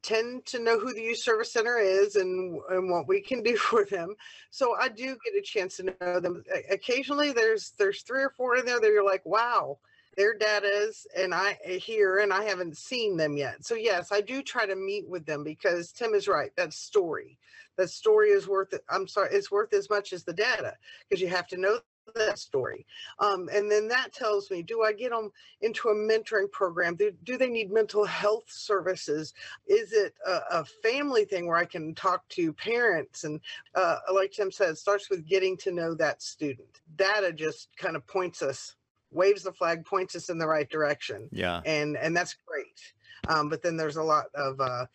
tend 0.02 0.46
to 0.46 0.58
know 0.58 0.78
who 0.78 0.92
the 0.94 1.02
youth 1.02 1.18
service 1.18 1.52
center 1.52 1.78
is 1.78 2.16
and, 2.16 2.60
and 2.70 2.90
what 2.90 3.08
we 3.08 3.20
can 3.20 3.42
do 3.42 3.56
for 3.70 3.84
them. 3.84 4.14
So 4.50 4.76
I 4.80 4.88
do 4.88 5.16
get 5.24 5.38
a 5.38 5.42
chance 5.42 5.76
to 5.76 5.94
know 6.00 6.20
them. 6.20 6.42
Occasionally 6.70 7.32
there's 7.32 7.72
there's 7.78 8.02
three 8.02 8.22
or 8.22 8.30
four 8.30 8.56
in 8.56 8.66
there 8.66 8.80
that 8.80 8.86
you're 8.86 9.04
like, 9.04 9.24
wow, 9.24 9.78
their 10.16 10.36
data's 10.36 11.06
and 11.16 11.34
I 11.34 11.58
eh, 11.64 11.78
hear 11.78 12.18
and 12.18 12.32
I 12.32 12.44
haven't 12.44 12.76
seen 12.76 13.16
them 13.16 13.36
yet. 13.36 13.64
So 13.64 13.74
yes, 13.74 14.10
I 14.12 14.20
do 14.20 14.42
try 14.42 14.66
to 14.66 14.76
meet 14.76 15.08
with 15.08 15.24
them 15.26 15.44
because 15.44 15.92
Tim 15.92 16.14
is 16.14 16.28
right. 16.28 16.50
That 16.56 16.72
story, 16.72 17.38
that 17.76 17.90
story 17.90 18.30
is 18.30 18.48
worth 18.48 18.72
it. 18.72 18.82
I'm 18.88 19.06
sorry, 19.06 19.30
it's 19.32 19.50
worth 19.50 19.72
as 19.72 19.88
much 19.88 20.12
as 20.12 20.24
the 20.24 20.32
data 20.32 20.74
because 21.08 21.22
you 21.22 21.28
have 21.28 21.46
to 21.48 21.56
know 21.56 21.78
that 22.14 22.38
story. 22.38 22.86
Um, 23.18 23.48
and 23.52 23.70
then 23.70 23.88
that 23.88 24.12
tells 24.12 24.50
me, 24.50 24.62
do 24.62 24.82
I 24.82 24.92
get 24.92 25.10
them 25.10 25.30
into 25.60 25.88
a 25.88 25.94
mentoring 25.94 26.50
program? 26.50 26.96
Do, 26.96 27.12
do 27.24 27.36
they 27.36 27.48
need 27.48 27.72
mental 27.72 28.04
health 28.04 28.44
services? 28.48 29.34
Is 29.66 29.92
it 29.92 30.14
a, 30.26 30.40
a 30.58 30.64
family 30.64 31.24
thing 31.24 31.46
where 31.46 31.56
I 31.56 31.64
can 31.64 31.94
talk 31.94 32.28
to 32.30 32.52
parents? 32.52 33.24
And 33.24 33.40
uh, 33.74 33.96
like 34.12 34.32
Tim 34.32 34.50
said, 34.50 34.70
it 34.70 34.78
starts 34.78 35.10
with 35.10 35.26
getting 35.26 35.56
to 35.58 35.72
know 35.72 35.94
that 35.94 36.22
student. 36.22 36.80
Data 36.96 37.32
just 37.32 37.68
kind 37.76 37.96
of 37.96 38.06
points 38.06 38.42
us, 38.42 38.74
waves 39.10 39.42
the 39.42 39.52
flag, 39.52 39.84
points 39.84 40.14
us 40.16 40.28
in 40.28 40.38
the 40.38 40.46
right 40.46 40.68
direction. 40.68 41.28
Yeah. 41.32 41.60
And, 41.64 41.96
and 41.96 42.16
that's 42.16 42.36
great. 42.46 42.92
Um, 43.28 43.48
but 43.48 43.62
then 43.62 43.76
there's 43.76 43.96
a 43.96 44.02
lot 44.02 44.26
of 44.34 44.60
uh, 44.60 44.86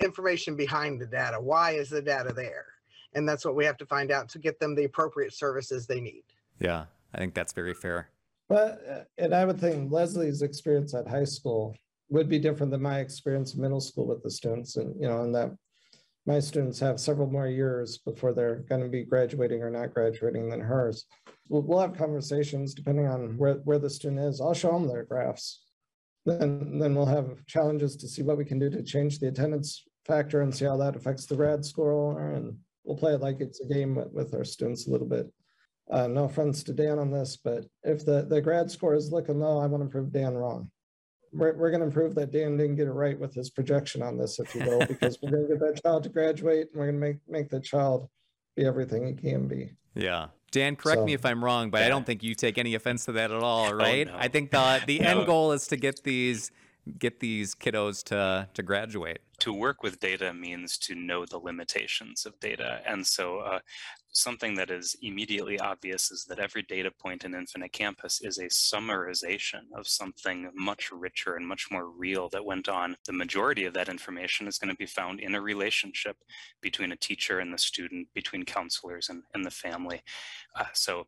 information 0.00 0.56
behind 0.56 1.00
the 1.00 1.06
data. 1.06 1.40
Why 1.40 1.72
is 1.72 1.90
the 1.90 2.02
data 2.02 2.32
there? 2.32 2.66
And 3.14 3.28
that's 3.28 3.44
what 3.44 3.54
we 3.54 3.64
have 3.64 3.76
to 3.78 3.86
find 3.86 4.10
out 4.10 4.28
to 4.30 4.38
get 4.38 4.58
them 4.58 4.74
the 4.74 4.84
appropriate 4.84 5.32
services 5.32 5.86
they 5.86 6.00
need. 6.00 6.24
Yeah, 6.58 6.84
I 7.12 7.18
think 7.18 7.34
that's 7.34 7.52
very 7.52 7.74
fair. 7.74 8.10
But, 8.48 8.80
uh, 8.88 9.04
and 9.18 9.34
I 9.34 9.44
would 9.44 9.58
think 9.58 9.90
Leslie's 9.90 10.42
experience 10.42 10.94
at 10.94 11.08
high 11.08 11.24
school 11.24 11.76
would 12.10 12.28
be 12.28 12.38
different 12.38 12.70
than 12.70 12.82
my 12.82 13.00
experience 13.00 13.54
in 13.54 13.62
middle 13.62 13.80
school 13.80 14.06
with 14.06 14.22
the 14.22 14.30
students. 14.30 14.76
And, 14.76 14.94
you 15.00 15.08
know, 15.08 15.22
and 15.22 15.34
that 15.34 15.50
my 16.26 16.40
students 16.40 16.78
have 16.80 17.00
several 17.00 17.30
more 17.30 17.48
years 17.48 17.98
before 17.98 18.32
they're 18.32 18.64
going 18.68 18.82
to 18.82 18.88
be 18.88 19.04
graduating 19.04 19.62
or 19.62 19.70
not 19.70 19.92
graduating 19.92 20.48
than 20.48 20.60
hers. 20.60 21.06
We'll, 21.48 21.62
we'll 21.62 21.80
have 21.80 21.96
conversations 21.96 22.74
depending 22.74 23.06
on 23.06 23.36
where, 23.36 23.54
where 23.64 23.78
the 23.78 23.90
student 23.90 24.20
is. 24.20 24.40
I'll 24.40 24.54
show 24.54 24.72
them 24.72 24.88
their 24.88 25.04
graphs. 25.04 25.64
Then, 26.26 26.78
then 26.78 26.94
we'll 26.94 27.04
have 27.06 27.44
challenges 27.46 27.96
to 27.96 28.08
see 28.08 28.22
what 28.22 28.38
we 28.38 28.46
can 28.46 28.58
do 28.58 28.70
to 28.70 28.82
change 28.82 29.18
the 29.18 29.28
attendance 29.28 29.84
factor 30.06 30.40
and 30.40 30.54
see 30.54 30.64
how 30.64 30.78
that 30.78 30.96
affects 30.96 31.26
the 31.26 31.36
grad 31.36 31.64
score. 31.64 32.28
And 32.30 32.56
we'll 32.84 32.96
play 32.96 33.12
it 33.12 33.20
like 33.20 33.40
it's 33.40 33.60
a 33.60 33.66
game 33.66 33.94
with, 33.94 34.10
with 34.12 34.34
our 34.34 34.44
students 34.44 34.86
a 34.86 34.90
little 34.90 35.06
bit 35.06 35.30
uh, 35.90 36.06
no 36.06 36.24
offense 36.24 36.62
to 36.64 36.72
Dan 36.72 36.98
on 36.98 37.10
this, 37.10 37.36
but 37.36 37.66
if 37.82 38.04
the, 38.04 38.22
the 38.22 38.40
grad 38.40 38.70
score 38.70 38.94
is 38.94 39.12
looking 39.12 39.38
low, 39.40 39.58
I 39.58 39.66
want 39.66 39.82
to 39.82 39.88
prove 39.88 40.12
Dan 40.12 40.34
wrong. 40.34 40.70
We're, 41.32 41.54
we're 41.54 41.70
going 41.70 41.84
to 41.84 41.90
prove 41.92 42.14
that 42.14 42.30
Dan 42.32 42.56
didn't 42.56 42.76
get 42.76 42.86
it 42.86 42.92
right 42.92 43.18
with 43.18 43.34
his 43.34 43.50
projection 43.50 44.02
on 44.02 44.16
this, 44.16 44.38
if 44.38 44.54
you 44.54 44.62
will, 44.64 44.78
because 44.86 45.18
we're 45.20 45.30
going 45.30 45.48
to 45.48 45.48
get 45.48 45.60
that 45.60 45.82
child 45.82 46.04
to 46.04 46.08
graduate 46.08 46.68
and 46.72 46.78
we're 46.80 46.86
going 46.90 47.00
to 47.00 47.06
make, 47.06 47.16
make 47.28 47.48
the 47.50 47.60
child 47.60 48.08
be 48.56 48.64
everything 48.64 49.06
he 49.06 49.14
can 49.14 49.48
be. 49.48 49.72
Yeah. 49.94 50.28
Dan, 50.52 50.76
correct 50.76 51.00
So- 51.00 51.04
me 51.04 51.12
if 51.14 51.26
I'm 51.26 51.44
wrong, 51.44 51.70
but 51.70 51.82
I 51.82 51.88
don't 51.88 52.06
think 52.06 52.22
you 52.22 52.34
take 52.34 52.56
any 52.58 52.74
offense 52.76 53.04
to 53.06 53.12
that 53.12 53.30
at 53.32 53.42
all, 53.42 53.74
right? 53.74 54.06
no. 54.06 54.14
I 54.16 54.28
think 54.28 54.52
the 54.52 54.80
the 54.86 55.00
No. 55.00 55.08
end 55.08 55.26
goal 55.26 55.50
is 55.52 55.66
to 55.68 55.76
get 55.76 56.04
these 56.04 56.52
get 56.98 57.18
these 57.18 57.54
kiddos 57.56 58.04
to 58.04 58.48
to 58.54 58.62
graduate. 58.62 59.18
To 59.44 59.52
work 59.52 59.82
with 59.82 60.00
data 60.00 60.32
means 60.32 60.78
to 60.78 60.94
know 60.94 61.26
the 61.26 61.36
limitations 61.36 62.24
of 62.24 62.40
data. 62.40 62.80
And 62.86 63.06
so 63.06 63.40
uh, 63.40 63.58
something 64.10 64.54
that 64.54 64.70
is 64.70 64.96
immediately 65.02 65.60
obvious 65.60 66.10
is 66.10 66.24
that 66.30 66.38
every 66.38 66.62
data 66.62 66.90
point 66.90 67.24
in 67.24 67.34
Infinite 67.34 67.74
Campus 67.74 68.22
is 68.22 68.38
a 68.38 68.46
summarization 68.46 69.64
of 69.76 69.86
something 69.86 70.50
much 70.54 70.90
richer 70.90 71.36
and 71.36 71.46
much 71.46 71.66
more 71.70 71.90
real 71.90 72.30
that 72.30 72.42
went 72.42 72.70
on. 72.70 72.96
The 73.04 73.12
majority 73.12 73.66
of 73.66 73.74
that 73.74 73.90
information 73.90 74.48
is 74.48 74.56
going 74.56 74.70
to 74.70 74.78
be 74.78 74.86
found 74.86 75.20
in 75.20 75.34
a 75.34 75.42
relationship 75.42 76.16
between 76.62 76.92
a 76.92 76.96
teacher 76.96 77.40
and 77.40 77.52
the 77.52 77.58
student, 77.58 78.08
between 78.14 78.46
counselors 78.46 79.10
and, 79.10 79.24
and 79.34 79.44
the 79.44 79.50
family. 79.50 80.00
Uh, 80.58 80.72
so 80.72 81.06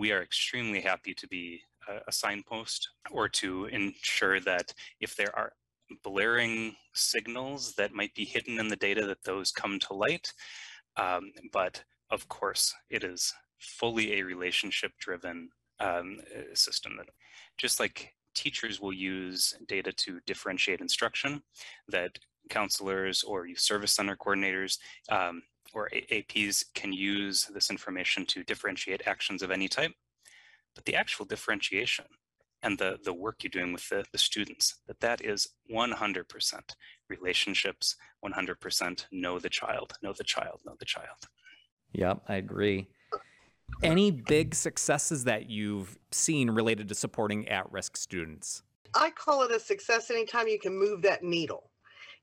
we 0.00 0.10
are 0.10 0.22
extremely 0.22 0.80
happy 0.80 1.12
to 1.12 1.28
be 1.28 1.60
a, 1.86 1.98
a 2.08 2.12
signpost 2.12 2.88
or 3.10 3.28
to 3.28 3.66
ensure 3.66 4.40
that 4.40 4.72
if 5.02 5.14
there 5.16 5.36
are 5.36 5.52
blaring 6.02 6.76
signals 6.92 7.74
that 7.74 7.92
might 7.92 8.14
be 8.14 8.24
hidden 8.24 8.58
in 8.58 8.68
the 8.68 8.76
data 8.76 9.06
that 9.06 9.24
those 9.24 9.50
come 9.50 9.78
to 9.80 9.94
light. 9.94 10.32
Um, 10.96 11.32
but 11.52 11.82
of 12.10 12.28
course, 12.28 12.74
it 12.90 13.04
is 13.04 13.32
fully 13.58 14.14
a 14.14 14.22
relationship 14.22 14.92
driven 14.98 15.48
um, 15.80 16.18
uh, 16.34 16.54
system 16.54 16.96
that 16.96 17.08
just 17.58 17.80
like 17.80 18.14
teachers 18.34 18.80
will 18.80 18.92
use 18.92 19.54
data 19.68 19.92
to 19.92 20.20
differentiate 20.26 20.80
instruction, 20.80 21.42
that 21.88 22.18
counselors 22.50 23.22
or 23.22 23.46
youth 23.46 23.60
service 23.60 23.92
center 23.92 24.16
coordinators 24.16 24.78
um, 25.10 25.42
or 25.72 25.88
APs 26.12 26.64
can 26.74 26.92
use 26.92 27.50
this 27.54 27.70
information 27.70 28.26
to 28.26 28.44
differentiate 28.44 29.06
actions 29.06 29.42
of 29.42 29.50
any 29.50 29.68
type. 29.68 29.92
But 30.74 30.84
the 30.84 30.96
actual 30.96 31.24
differentiation 31.24 32.06
and 32.64 32.78
the, 32.78 32.98
the 33.04 33.12
work 33.12 33.44
you're 33.44 33.50
doing 33.50 33.72
with 33.72 33.88
the, 33.90 34.04
the 34.10 34.18
students, 34.18 34.76
that 34.86 34.98
that 35.00 35.22
is 35.22 35.48
100% 35.72 36.60
relationships, 37.08 37.96
100% 38.24 39.06
know 39.12 39.38
the 39.38 39.50
child, 39.50 39.92
know 40.02 40.14
the 40.16 40.24
child, 40.24 40.60
know 40.64 40.74
the 40.78 40.86
child. 40.86 41.28
Yep, 41.92 42.22
I 42.26 42.36
agree. 42.36 42.88
Any 43.82 44.10
big 44.10 44.54
successes 44.54 45.24
that 45.24 45.48
you've 45.48 45.98
seen 46.10 46.50
related 46.50 46.88
to 46.88 46.94
supporting 46.94 47.48
at-risk 47.48 47.96
students? 47.96 48.62
I 48.94 49.10
call 49.10 49.42
it 49.42 49.50
a 49.50 49.60
success 49.60 50.10
anytime 50.10 50.48
you 50.48 50.58
can 50.58 50.76
move 50.76 51.02
that 51.02 51.22
needle, 51.22 51.70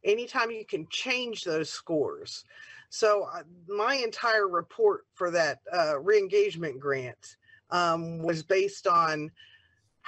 anytime 0.04 0.50
you 0.50 0.66
can 0.66 0.88
change 0.90 1.44
those 1.44 1.70
scores. 1.70 2.46
So, 2.90 3.28
uh, 3.34 3.44
my 3.68 3.96
entire 3.96 4.48
report 4.48 5.06
for 5.14 5.32
that 5.32 5.60
uh, 5.72 5.96
reengagement 6.02 6.80
grant 6.80 7.38
um, 7.70 8.20
was 8.20 8.44
based 8.44 8.88
on 8.88 9.32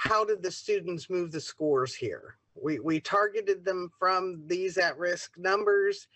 how 0.04 0.24
did 0.24 0.42
the 0.42 0.50
students 0.50 1.08
move 1.08 1.32
the 1.32 1.40
scores 1.40 1.94
here. 1.94 2.36
We, 2.62 2.78
we 2.78 3.00
targeted 3.00 3.64
them 3.64 3.90
from 3.98 4.42
these 4.46 4.76
at 4.76 4.98
risk 4.98 5.32
numbers. 5.38 6.08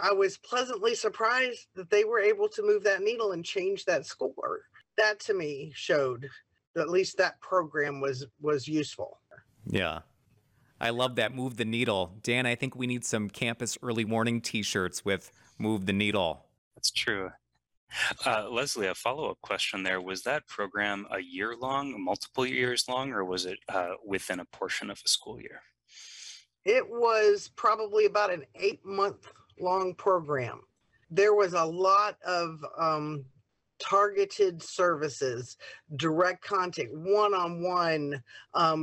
I 0.00 0.12
was 0.12 0.36
pleasantly 0.38 0.94
surprised 0.94 1.68
that 1.74 1.90
they 1.90 2.04
were 2.04 2.20
able 2.20 2.48
to 2.50 2.62
move 2.62 2.84
that 2.84 3.02
needle 3.02 3.32
and 3.32 3.44
change 3.44 3.86
that 3.86 4.06
score. 4.06 4.66
That 4.98 5.18
to 5.20 5.34
me 5.34 5.72
showed 5.74 6.28
that 6.74 6.82
at 6.82 6.90
least 6.90 7.16
that 7.16 7.40
program 7.40 8.00
was 8.00 8.26
was 8.40 8.68
useful. 8.68 9.18
Yeah. 9.66 10.00
I 10.80 10.90
love 10.90 11.16
that 11.16 11.34
move 11.34 11.56
the 11.56 11.64
needle. 11.64 12.14
Dan, 12.22 12.46
I 12.46 12.54
think 12.54 12.76
we 12.76 12.86
need 12.86 13.04
some 13.04 13.28
campus 13.28 13.76
early 13.82 14.04
warning 14.04 14.40
t-shirts 14.40 15.04
with 15.04 15.32
move 15.58 15.86
the 15.86 15.92
needle. 15.92 16.46
That's 16.76 16.90
true. 16.90 17.30
Uh, 18.24 18.48
Leslie, 18.48 18.86
a 18.86 18.94
follow-up 18.94 19.40
question 19.40 19.82
there. 19.82 20.00
Was 20.00 20.22
that 20.22 20.46
program 20.46 21.06
a 21.10 21.20
year 21.20 21.54
long, 21.60 22.02
multiple 22.02 22.46
years 22.46 22.86
long, 22.88 23.12
or 23.12 23.24
was 23.24 23.46
it 23.46 23.58
uh, 23.68 23.94
within 24.04 24.40
a 24.40 24.44
portion 24.46 24.90
of 24.90 25.00
a 25.04 25.08
school 25.08 25.40
year? 25.40 25.62
It 26.64 26.88
was 26.88 27.50
probably 27.56 28.04
about 28.04 28.32
an 28.32 28.44
eight 28.54 28.84
month 28.84 29.26
long 29.58 29.94
program. 29.94 30.60
There 31.10 31.34
was 31.34 31.54
a 31.54 31.64
lot 31.64 32.16
of 32.24 32.64
um, 32.78 33.24
targeted 33.80 34.62
services, 34.62 35.56
direct 35.96 36.44
contact, 36.44 36.90
one 36.92 37.34
on 37.34 37.62
one 37.62 38.22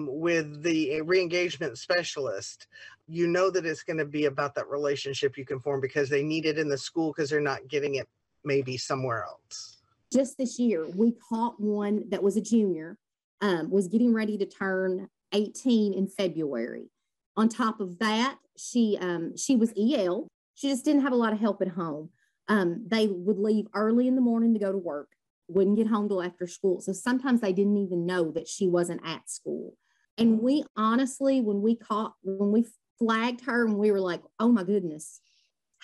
with 0.08 0.64
the 0.64 1.02
re 1.02 1.22
engagement 1.22 1.78
specialist, 1.78 2.68
you 3.08 3.28
know 3.28 3.50
that 3.50 3.66
it's 3.66 3.84
going 3.84 3.98
to 3.98 4.06
be 4.06 4.26
about 4.26 4.54
that 4.56 4.68
relationship 4.68 5.38
you 5.38 5.46
can 5.46 5.60
form 5.60 5.80
because 5.80 6.10
they 6.10 6.24
need 6.24 6.46
it 6.46 6.58
in 6.58 6.68
the 6.68 6.78
school 6.78 7.14
because 7.16 7.30
they're 7.30 7.40
not 7.40 7.68
getting 7.68 7.96
it 7.96 8.08
maybe 8.48 8.78
somewhere 8.78 9.26
else. 9.26 9.78
Just 10.12 10.38
this 10.38 10.58
year, 10.58 10.88
we 10.96 11.14
caught 11.30 11.60
one 11.60 12.06
that 12.10 12.24
was 12.24 12.38
a 12.38 12.42
junior, 12.42 12.98
um, 13.42 13.70
was 13.70 13.88
getting 13.88 14.14
ready 14.14 14.38
to 14.38 14.46
turn 14.46 15.10
18 15.34 15.94
in 15.94 16.08
February. 16.08 16.90
On 17.36 17.50
top 17.50 17.80
of 17.80 18.00
that, 18.00 18.38
she 18.58 18.98
um, 19.00 19.38
she 19.38 19.56
was 19.56 19.72
EL. 19.78 20.28
She 20.56 20.70
just 20.70 20.86
didn't 20.86 21.04
have 21.04 21.12
a 21.12 21.18
lot 21.18 21.34
of 21.34 21.40
help 21.40 21.62
at 21.62 21.68
home. 21.68 22.10
Um, 22.48 22.86
they 22.88 23.08
would 23.08 23.38
leave 23.38 23.68
early 23.76 24.08
in 24.08 24.16
the 24.16 24.22
morning 24.22 24.54
to 24.54 24.60
go 24.60 24.72
to 24.72 24.78
work, 24.78 25.10
wouldn't 25.48 25.78
get 25.78 25.88
home 25.88 26.08
till 26.08 26.24
after 26.24 26.48
school. 26.48 26.80
So 26.80 26.94
sometimes 26.94 27.42
they 27.42 27.54
didn't 27.54 27.78
even 27.78 28.06
know 28.06 28.32
that 28.32 28.48
she 28.48 28.68
wasn't 28.68 29.02
at 29.06 29.30
school. 29.30 29.76
And 30.18 30.40
we 30.40 30.64
honestly, 30.76 31.42
when 31.42 31.62
we 31.62 31.76
caught, 31.76 32.14
when 32.24 32.52
we 32.52 32.66
flagged 32.98 33.42
her 33.42 33.66
and 33.66 33.78
we 33.78 33.92
were 33.92 34.00
like, 34.00 34.22
oh 34.40 34.52
my 34.52 34.64
goodness, 34.64 35.22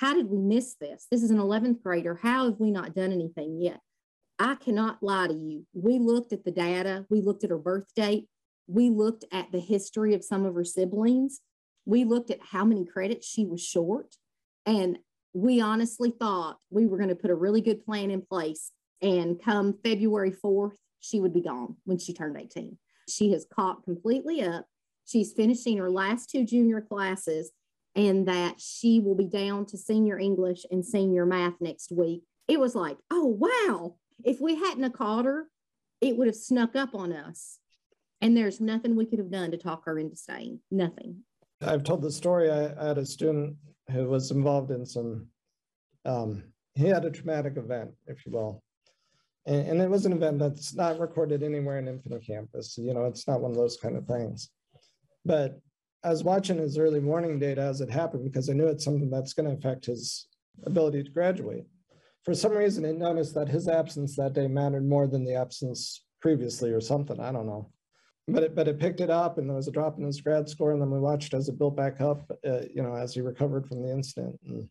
how 0.04 0.14
did 0.14 0.30
we 0.30 0.38
miss 0.38 0.76
this? 0.82 1.08
This 1.10 1.24
is 1.24 1.32
an 1.32 1.38
11th 1.38 1.82
grader. 1.82 2.20
How 2.22 2.44
have 2.44 2.60
we 2.60 2.72
not 2.72 2.94
done 2.94 3.14
anything 3.14 3.62
yet? 3.62 3.80
I 4.38 4.56
cannot 4.56 5.02
lie 5.02 5.28
to 5.28 5.34
you. 5.34 5.66
We 5.74 5.98
looked 5.98 6.34
at 6.34 6.44
the 6.44 6.52
data, 6.52 7.06
we 7.10 7.22
looked 7.22 7.46
at 7.46 7.52
her 7.52 7.58
birth 7.58 7.88
date, 7.96 8.28
we 8.68 8.90
looked 8.90 9.24
at 9.32 9.54
the 9.54 9.62
history 9.62 10.14
of 10.14 10.22
some 10.22 10.44
of 10.44 10.56
her 10.56 10.66
siblings, 10.66 11.40
we 11.86 12.04
looked 12.04 12.32
at 12.32 12.40
how 12.42 12.66
many 12.66 12.84
credits 12.84 13.26
she 13.26 13.46
was 13.46 13.62
short. 13.62 14.18
And 14.66 15.00
we 15.32 15.62
honestly 15.62 16.12
thought 16.12 16.58
we 16.70 16.86
were 16.86 16.98
going 16.98 17.08
to 17.08 17.16
put 17.16 17.32
a 17.32 17.36
really 17.36 17.62
good 17.62 17.86
plan 17.86 18.12
in 18.12 18.24
place. 18.24 18.72
And 19.02 19.42
come 19.42 19.78
February 19.86 20.32
4th, 20.32 20.76
she 21.00 21.22
would 21.22 21.34
be 21.34 21.42
gone 21.42 21.78
when 21.86 21.98
she 21.98 22.14
turned 22.14 22.36
18. 22.36 22.78
She 23.08 23.32
has 23.32 23.48
caught 23.56 23.86
completely 23.86 24.42
up. 24.42 24.66
She's 25.06 25.32
finishing 25.32 25.78
her 25.78 25.90
last 25.90 26.30
two 26.30 26.44
junior 26.46 26.82
classes, 26.82 27.52
and 27.96 28.28
that 28.28 28.60
she 28.60 29.00
will 29.00 29.16
be 29.16 29.28
down 29.28 29.66
to 29.68 29.78
senior 29.78 30.18
English 30.18 30.66
and 30.72 30.86
senior 30.86 31.26
math 31.26 31.54
next 31.60 31.92
week. 31.92 32.24
It 32.48 32.60
was 32.60 32.76
like, 32.76 32.98
oh, 33.12 33.26
wow. 33.26 33.96
If 34.24 34.42
we 34.42 34.56
hadn't 34.56 34.94
caught 34.94 35.26
her, 35.26 35.48
it 36.02 36.18
would 36.18 36.28
have 36.28 36.36
snuck 36.36 36.76
up 36.76 36.96
on 36.96 37.14
us. 37.14 37.60
And 38.22 38.36
there's 38.36 38.62
nothing 38.62 38.96
we 38.96 39.06
could 39.06 39.20
have 39.20 39.32
done 39.32 39.52
to 39.52 39.58
talk 39.58 39.86
her 39.86 40.00
into 40.00 40.16
staying. 40.16 40.60
Nothing. 40.72 41.24
I've 41.62 41.84
told 41.84 42.02
the 42.02 42.12
story. 42.12 42.50
I, 42.52 42.74
I 42.82 42.88
had 42.88 42.98
a 42.98 43.06
student 43.06 43.56
who 43.92 44.08
was 44.08 44.32
involved 44.32 44.72
in 44.72 44.86
some, 44.86 45.28
um, 46.06 46.44
he 46.76 46.88
had 46.88 47.06
a 47.06 47.12
traumatic 47.12 47.58
event, 47.58 47.92
if 48.08 48.26
you 48.26 48.32
will. 48.32 48.64
And, 49.46 49.68
and, 49.68 49.82
it 49.82 49.90
was 49.90 50.06
an 50.06 50.14
event 50.14 50.40
that's 50.40 50.74
not 50.74 51.00
recorded 51.00 51.44
anywhere 51.44 51.78
in 51.80 51.88
Infinite 51.88 52.26
Campus. 52.26 52.78
You 52.78 52.94
know, 52.94 53.06
it's 53.06 53.28
not 53.28 53.42
one 53.42 53.52
of 53.52 53.58
those 53.58 53.78
kind 53.78 53.98
of 53.98 54.08
things. 54.08 54.50
But 55.26 55.60
I 56.04 56.10
was 56.10 56.24
watching 56.24 56.58
his 56.58 56.78
early 56.78 57.00
warning 57.00 57.40
data 57.40 57.62
as 57.62 57.82
it 57.82 57.90
happened 57.90 58.26
because 58.26 58.50
I 58.50 58.54
knew 58.54 58.68
it's 58.68 58.84
something 58.84 59.10
that's 59.10 59.34
going 59.34 59.50
to 59.50 59.56
affect 59.56 59.86
his 59.86 60.28
ability 60.66 61.04
to 61.04 61.10
graduate. 61.12 61.66
For 62.26 62.34
some 62.34 62.54
reason, 62.54 62.86
it 62.86 62.98
noticed 62.98 63.34
that 63.36 63.50
his 63.50 63.68
absence 63.68 64.16
that 64.16 64.34
day 64.34 64.48
mattered 64.48 64.88
more 64.88 65.08
than 65.08 65.26
the 65.26 65.36
absence 65.36 66.06
previously 66.22 66.72
or 66.72 66.82
something. 66.82 67.20
I 67.20 67.32
don't 67.32 67.48
know 67.48 67.70
but 68.28 68.44
it, 68.44 68.56
but 68.56 68.68
it 68.68 68.80
picked 68.80 69.02
it 69.02 69.10
up 69.10 69.38
and 69.38 69.50
there 69.50 69.56
was 69.56 69.68
a 69.68 69.72
drop 69.72 69.98
in 69.98 70.06
his 70.06 70.22
grad 70.22 70.48
score 70.48 70.72
and 70.72 70.82
then 70.82 70.92
we 70.92 71.00
watched 71.00 71.34
as 71.34 71.50
it 71.50 71.58
built 71.58 71.76
back 71.76 72.00
up 72.00 72.30
uh, 72.48 72.62
you 72.74 72.82
know 72.82 72.96
as 72.96 73.14
he 73.14 73.22
recovered 73.22 73.68
from 73.68 73.82
the 73.82 73.92
incident 73.92 74.40
and 74.46 74.68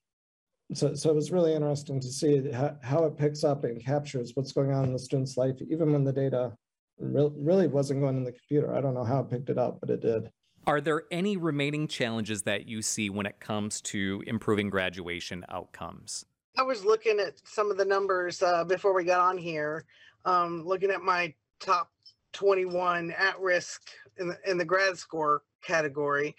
so, 0.75 0.95
so 0.95 1.11
it 1.11 1.15
was 1.15 1.31
really 1.31 1.53
interesting 1.53 2.01
to 2.01 2.09
see 2.09 2.51
how, 2.51 2.75
how 2.83 3.05
it 3.05 3.19
picks 3.19 3.45
up 3.45 3.65
and 3.65 3.85
captures 3.85 4.33
what's 4.35 4.53
going 4.53 4.73
on 4.73 4.85
in 4.85 4.93
the 4.93 4.99
student's 4.99 5.37
life 5.37 5.57
even 5.71 5.93
when 5.93 6.05
the 6.05 6.13
data 6.13 6.53
re 6.99 7.29
really 7.37 7.67
wasn't 7.67 8.01
going 8.01 8.17
in 8.17 8.25
the 8.25 8.33
computer 8.33 8.75
i 8.75 8.81
don't 8.81 8.95
know 8.95 9.05
how 9.05 9.21
it 9.21 9.31
picked 9.31 9.51
it 9.51 9.59
up 9.59 9.79
but 9.81 9.91
it 9.91 10.01
did 10.01 10.31
are 10.67 10.81
there 10.81 11.03
any 11.11 11.37
remaining 11.37 11.89
challenges 11.89 12.43
that 12.43 12.69
you 12.69 12.83
see 12.83 13.11
when 13.11 13.27
it 13.27 13.41
comes 13.41 13.81
to 13.81 14.23
improving 14.27 14.71
graduation 14.71 15.45
outcomes 15.49 16.25
i 16.59 16.63
was 16.63 16.85
looking 16.85 17.19
at 17.21 17.35
some 17.45 17.71
of 17.71 17.77
the 17.77 17.85
numbers 17.85 18.43
uh, 18.43 18.65
before 18.65 18.95
we 18.95 19.05
got 19.05 19.21
on 19.21 19.39
here 19.39 19.85
um, 20.25 20.65
looking 20.65 20.91
at 20.91 21.03
my 21.03 21.33
top 21.61 21.91
21 22.33 23.13
at 23.13 23.39
risk 23.41 23.91
in 24.19 24.29
the, 24.29 24.39
in 24.47 24.59
the 24.59 24.65
grad 24.65 24.97
score 24.99 25.43
category. 25.63 26.35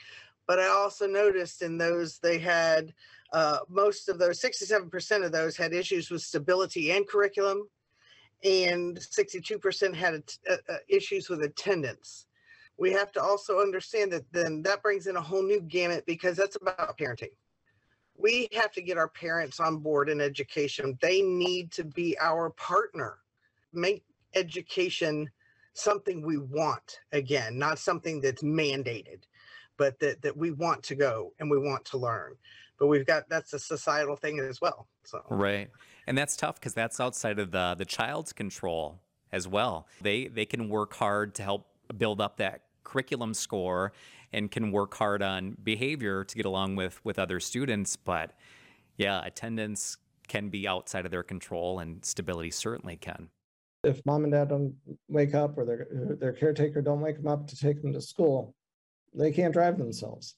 But 0.48 0.60
I 0.60 0.68
also 0.68 1.08
noticed 1.08 1.62
in 1.62 1.78
those 1.78 2.20
they 2.20 2.38
had 2.38 2.94
uh, 3.32 3.60
most 3.70 4.10
of 4.10 4.20
those 4.20 4.42
67% 4.42 5.26
of 5.26 5.32
those 5.32 5.56
had 5.56 5.74
issues 5.74 6.12
with 6.12 6.22
stability 6.22 6.92
and 6.92 7.08
curriculum, 7.08 7.68
and 8.44 8.98
62% 8.98 9.96
had 9.96 10.24
uh, 10.50 10.56
uh, 10.70 10.76
issues 10.88 11.30
with 11.30 11.42
attendance. 11.42 12.28
We 12.84 12.92
have 12.92 13.14
to 13.14 13.24
also 13.24 13.62
understand 13.62 14.12
that 14.12 14.30
then 14.34 14.62
that 14.64 14.84
brings 14.84 15.08
in 15.08 15.16
a 15.16 15.22
whole 15.22 15.42
new 15.42 15.62
gamut 15.62 16.06
because 16.06 16.36
that's 16.36 16.58
about 16.58 16.98
parenting. 16.98 17.32
We 18.18 18.50
have 18.52 18.74
to 18.74 18.82
get 18.82 18.98
our 18.98 19.08
parents 19.08 19.62
on 19.62 19.78
board 19.78 20.10
in 20.10 20.20
education. 20.20 20.98
They 21.02 21.22
need 21.22 21.72
to 21.72 21.86
be 21.86 22.18
our 22.20 22.50
partner. 22.50 23.20
Make 23.72 24.04
education 24.36 25.30
something 25.72 26.26
we 26.26 26.38
want 26.40 27.00
again, 27.14 27.58
not 27.58 27.80
something 27.80 28.20
that's 28.20 28.44
mandated, 28.44 29.22
but 29.78 29.98
that, 30.02 30.22
that 30.22 30.36
we 30.36 30.52
want 30.52 30.84
to 30.84 30.96
go 30.96 31.32
and 31.40 31.50
we 31.50 31.58
want 31.58 31.86
to 31.86 31.98
learn. 31.98 32.34
But 32.78 32.88
we've 32.88 33.06
got 33.06 33.30
that's 33.30 33.54
a 33.54 33.60
societal 33.60 34.18
thing 34.18 34.40
as 34.40 34.60
well. 34.60 34.90
So 35.06 35.24
right, 35.30 35.70
and 36.06 36.18
that's 36.18 36.36
tough 36.36 36.56
because 36.56 36.74
that's 36.74 37.00
outside 37.00 37.40
of 37.40 37.52
the 37.52 37.76
the 37.78 37.86
child's 37.86 38.34
control 38.34 39.00
as 39.32 39.48
well. 39.48 39.88
They 40.02 40.28
they 40.28 40.46
can 40.46 40.68
work 40.68 40.94
hard 40.94 41.34
to 41.36 41.44
help 41.44 41.70
build 41.98 42.20
up 42.20 42.36
that 42.38 42.64
curriculum 42.84 43.34
score 43.34 43.94
and 44.32 44.50
can 44.52 44.72
work 44.72 44.94
hard 44.96 45.22
on 45.22 45.58
behavior 45.64 46.24
to 46.24 46.36
get 46.36 46.46
along 46.46 46.76
with 46.76 47.04
with 47.06 47.20
other 47.20 47.40
students, 47.40 47.96
but 47.96 48.32
yeah, 48.98 49.24
attendance 49.26 49.98
can 50.28 50.50
be 50.50 50.68
outside 50.68 51.06
of 51.06 51.12
their 51.12 51.24
control 51.24 51.80
and 51.80 52.04
stability 52.06 52.50
certainly 52.50 52.96
can 52.96 53.30
if 53.84 54.06
mom 54.06 54.24
and 54.24 54.32
dad 54.34 54.50
don't 54.50 54.74
wake 55.10 55.36
up 55.36 55.58
or 55.58 55.66
their 55.66 55.88
their 55.92 56.32
caretaker 56.32 56.82
don't 56.82 57.02
wake 57.02 57.18
them 57.18 57.28
up 57.28 57.48
to 57.48 57.58
take 57.58 57.82
them 57.82 57.94
to 57.94 58.02
school, 58.02 58.56
they 59.14 59.32
can't 59.32 59.54
drive 59.54 59.78
themselves. 59.78 60.36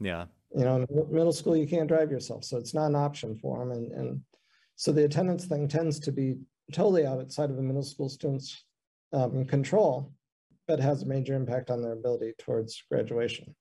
Yeah. 0.00 0.26
You 0.56 0.64
know, 0.64 0.76
in 0.76 0.86
middle 1.10 1.32
school 1.32 1.56
you 1.56 1.66
can't 1.66 1.88
drive 1.88 2.10
yourself, 2.10 2.44
so 2.44 2.56
it's 2.56 2.74
not 2.74 2.86
an 2.86 2.94
option 2.94 3.34
for 3.34 3.58
them, 3.58 3.72
and 3.72 3.92
and 3.92 4.20
so 4.76 4.92
the 4.92 5.04
attendance 5.04 5.46
thing 5.46 5.68
tends 5.68 5.98
to 6.00 6.12
be 6.12 6.36
totally 6.72 7.06
outside 7.06 7.50
of 7.50 7.56
the 7.56 7.62
middle 7.62 7.82
school 7.82 8.08
students' 8.08 8.64
um, 9.12 9.44
control, 9.44 10.12
but 10.66 10.80
has 10.80 11.02
a 11.02 11.06
major 11.06 11.34
impact 11.34 11.70
on 11.70 11.82
their 11.82 11.92
ability 11.92 12.34
towards 12.38 12.82
graduation, 12.90 13.54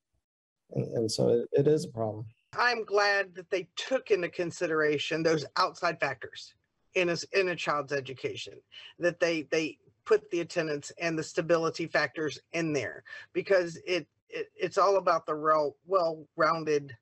and, 0.71 0.85
and 0.97 1.11
so 1.11 1.29
it, 1.29 1.49
it 1.51 1.67
is 1.67 1.85
a 1.85 1.89
problem. 1.89 2.25
I'm 2.57 2.83
glad 2.85 3.35
that 3.35 3.49
they 3.49 3.67
took 3.75 4.11
into 4.11 4.29
consideration 4.29 5.23
those 5.23 5.45
outside 5.57 5.99
factors 5.99 6.53
in 6.93 7.09
a, 7.09 7.17
in 7.33 7.49
a 7.49 7.55
child's 7.55 7.91
education 7.91 8.53
that 8.99 9.19
they 9.19 9.43
they 9.51 9.77
put 10.05 10.29
the 10.31 10.39
attendance 10.39 10.91
and 10.99 11.17
the 11.17 11.23
stability 11.23 11.87
factors 11.87 12.39
in 12.53 12.71
there 12.71 13.03
because 13.33 13.77
it, 13.85 14.07
it 14.29 14.51
it's 14.55 14.77
all 14.77 14.97
about 14.97 15.25
the 15.25 15.35
well 15.35 15.75
well-rounded 15.85 16.95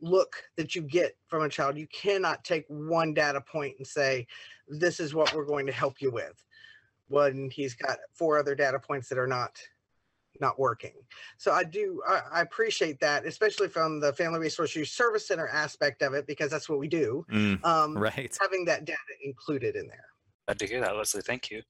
look 0.00 0.42
that 0.56 0.74
you 0.74 0.82
get 0.82 1.16
from 1.28 1.42
a 1.42 1.48
child. 1.48 1.76
You 1.76 1.86
cannot 1.88 2.44
take 2.44 2.64
one 2.68 3.12
data 3.12 3.40
point 3.40 3.74
and 3.78 3.86
say 3.86 4.26
this 4.68 4.98
is 5.00 5.14
what 5.14 5.34
we're 5.34 5.44
going 5.44 5.66
to 5.66 5.72
help 5.72 6.00
you 6.00 6.10
with 6.10 6.42
when 7.10 7.50
he's 7.50 7.74
got 7.74 7.98
four 8.14 8.38
other 8.38 8.54
data 8.54 8.78
points 8.78 9.08
that 9.08 9.18
are 9.18 9.26
not 9.26 9.58
not 10.40 10.58
working. 10.58 10.94
So 11.36 11.52
I 11.52 11.64
do, 11.64 12.00
I, 12.08 12.20
I, 12.32 12.40
appreciate 12.40 12.98
that, 13.00 13.26
especially 13.26 13.68
from 13.68 14.00
the 14.00 14.12
Family 14.14 14.38
Resource 14.38 14.74
Youth 14.74 14.88
Service 14.88 15.26
Center 15.26 15.48
aspect 15.48 16.00
of 16.00 16.14
it, 16.14 16.26
because 16.26 16.50
that's 16.50 16.68
what 16.68 16.78
we 16.78 16.88
do. 16.88 17.26
Mm, 17.30 17.62
um, 17.64 17.98
right. 17.98 18.34
Having 18.40 18.64
that 18.66 18.86
data 18.86 18.98
included 19.22 19.76
in 19.76 19.86
there. 19.86 20.06
Glad 20.46 20.58
to 20.60 20.66
hear 20.66 20.80
that, 20.80 20.96
Leslie. 20.96 21.20
Thank 21.20 21.50
you. 21.50 21.62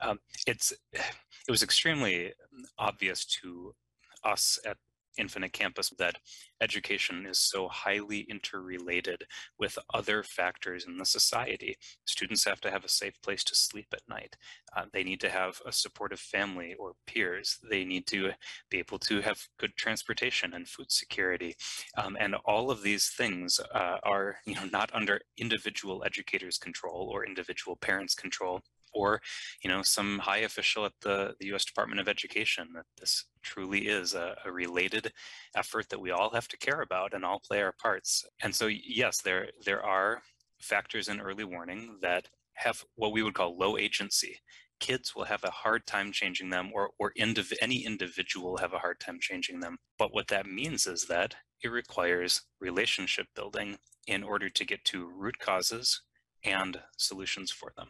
Um, 0.00 0.20
it's, 0.46 0.72
it 0.92 1.50
was 1.50 1.62
extremely 1.62 2.32
obvious 2.78 3.24
to 3.24 3.74
us 4.22 4.58
at 4.64 4.76
Infinite 5.18 5.52
Campus 5.52 5.90
that 5.98 6.18
education 6.60 7.26
is 7.26 7.38
so 7.38 7.68
highly 7.68 8.20
interrelated 8.30 9.24
with 9.58 9.78
other 9.92 10.22
factors 10.22 10.86
in 10.86 10.96
the 10.96 11.04
society. 11.04 11.76
Students 12.04 12.44
have 12.44 12.60
to 12.62 12.70
have 12.70 12.84
a 12.84 12.88
safe 12.88 13.20
place 13.22 13.44
to 13.44 13.54
sleep 13.54 13.86
at 13.92 14.08
night. 14.08 14.36
Uh, 14.76 14.84
they 14.92 15.04
need 15.04 15.20
to 15.20 15.30
have 15.30 15.60
a 15.66 15.72
supportive 15.72 16.20
family 16.20 16.74
or 16.78 16.94
peers. 17.06 17.58
They 17.70 17.84
need 17.84 18.06
to 18.08 18.32
be 18.70 18.78
able 18.78 18.98
to 19.00 19.20
have 19.20 19.38
good 19.58 19.76
transportation 19.76 20.54
and 20.54 20.68
food 20.68 20.90
security. 20.90 21.54
Um, 21.96 22.16
and 22.18 22.34
all 22.44 22.70
of 22.70 22.82
these 22.82 23.10
things 23.10 23.60
uh, 23.74 23.98
are 24.02 24.36
you 24.46 24.54
know, 24.54 24.64
not 24.72 24.90
under 24.94 25.20
individual 25.38 26.02
educators' 26.04 26.58
control 26.58 27.10
or 27.12 27.26
individual 27.26 27.76
parents' 27.76 28.14
control 28.14 28.62
or 28.94 29.20
you 29.62 29.70
know 29.70 29.82
some 29.82 30.20
high 30.20 30.38
official 30.38 30.84
at 30.84 30.92
the, 31.02 31.34
the 31.38 31.46
U.S. 31.46 31.64
Department 31.64 32.00
of 32.00 32.08
Education 32.08 32.68
that 32.74 32.86
this 32.98 33.24
truly 33.42 33.88
is 33.88 34.14
a, 34.14 34.36
a, 34.44 34.52
related 34.52 35.12
effort 35.54 35.88
that 35.90 36.00
we 36.00 36.10
all 36.10 36.30
have 36.30 36.48
to 36.48 36.56
care 36.56 36.80
about 36.80 37.12
and 37.12 37.24
all 37.24 37.40
play 37.40 37.60
our 37.60 37.74
parts. 37.80 38.24
And 38.42 38.54
so 38.54 38.66
yes, 38.66 39.20
there 39.20 39.48
there 39.64 39.82
are 39.82 40.22
factors 40.60 41.08
in 41.08 41.20
early 41.20 41.44
warning 41.44 41.98
that 42.02 42.28
have 42.54 42.84
what 42.96 43.12
we 43.12 43.22
would 43.22 43.34
call 43.34 43.58
low 43.58 43.76
agency. 43.76 44.40
Kids 44.80 45.14
will 45.14 45.24
have 45.24 45.44
a 45.44 45.50
hard 45.50 45.86
time 45.86 46.12
changing 46.12 46.50
them, 46.50 46.70
or, 46.74 46.90
or 46.98 47.12
indiv- 47.18 47.52
any 47.60 47.84
individual 47.84 48.58
have 48.58 48.72
a 48.72 48.78
hard 48.78 49.00
time 49.00 49.18
changing 49.20 49.60
them. 49.60 49.76
But 49.98 50.12
what 50.12 50.28
that 50.28 50.46
means 50.46 50.86
is 50.86 51.06
that 51.06 51.36
it 51.62 51.68
requires 51.68 52.42
relationship 52.60 53.26
building 53.34 53.78
in 54.06 54.22
order 54.22 54.50
to 54.50 54.64
get 54.64 54.84
to 54.84 55.06
root 55.06 55.38
causes 55.38 56.02
and 56.44 56.78
solutions 56.98 57.50
for 57.50 57.72
them. 57.76 57.88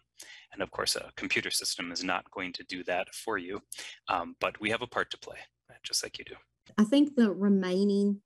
And 0.53 0.63
of 0.63 0.71
course, 0.71 0.97
a 0.97 1.11
computer 1.17 1.51
system 1.51 1.93
is 1.93 2.05
not 2.05 2.31
going 2.31 2.53
to 2.55 2.65
do 2.65 2.85
that 2.85 3.15
for 3.15 3.39
you, 3.39 3.61
um, 4.09 4.37
but 4.41 4.61
we 4.61 4.71
have 4.71 4.83
a 4.83 4.87
part 4.87 5.11
to 5.11 5.19
play, 5.19 5.39
just 5.83 6.03
like 6.03 6.19
you 6.19 6.25
do. 6.25 6.37
I 6.79 6.85
think 6.85 7.15
the 7.15 7.33
remaining 7.33 8.21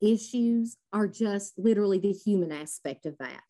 issues 0.00 0.76
are 0.92 1.06
just 1.06 1.58
literally 1.58 1.98
the 1.98 2.12
human 2.12 2.52
aspect 2.52 3.06
of 3.06 3.16
that. 3.18 3.40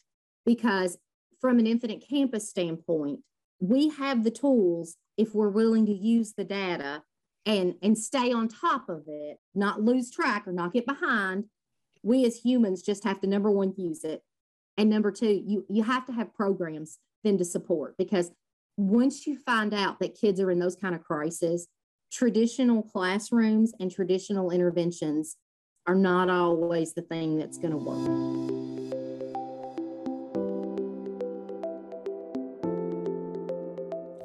Because 0.46 0.98
from 1.40 1.58
an 1.58 1.66
infinite 1.66 2.04
campus 2.08 2.48
standpoint, 2.48 3.20
we 3.60 3.88
have 3.90 4.24
the 4.24 4.30
tools 4.30 4.96
if 5.16 5.34
we're 5.34 5.48
willing 5.48 5.86
to 5.86 5.92
use 5.92 6.34
the 6.36 6.44
data 6.44 7.02
and 7.46 7.74
and 7.82 7.96
stay 7.96 8.32
on 8.32 8.48
top 8.48 8.88
of 8.88 9.04
it, 9.06 9.38
not 9.54 9.82
lose 9.82 10.10
track 10.10 10.46
or 10.46 10.52
not 10.52 10.72
get 10.72 10.86
behind. 10.86 11.44
We 12.02 12.24
as 12.24 12.36
humans 12.36 12.82
just 12.82 13.04
have 13.04 13.20
to 13.20 13.26
number 13.26 13.50
one 13.50 13.74
use 13.76 14.04
it, 14.04 14.22
and 14.76 14.90
number 14.90 15.10
two, 15.10 15.42
you 15.46 15.64
you 15.68 15.82
have 15.82 16.06
to 16.06 16.12
have 16.12 16.34
programs 16.34 16.98
then 17.22 17.38
to 17.38 17.44
support 17.44 17.96
because 17.96 18.30
once 18.76 19.26
you 19.26 19.38
find 19.38 19.72
out 19.72 20.00
that 20.00 20.18
kids 20.18 20.40
are 20.40 20.50
in 20.50 20.58
those 20.58 20.76
kind 20.76 20.94
of 20.94 21.02
crises, 21.02 21.68
traditional 22.12 22.82
classrooms 22.82 23.72
and 23.78 23.90
traditional 23.90 24.50
interventions 24.50 25.36
are 25.86 25.94
not 25.94 26.28
always 26.28 26.94
the 26.94 27.02
thing 27.02 27.38
that's 27.38 27.58
going 27.58 27.70
to 27.70 27.76
work. 27.76 28.64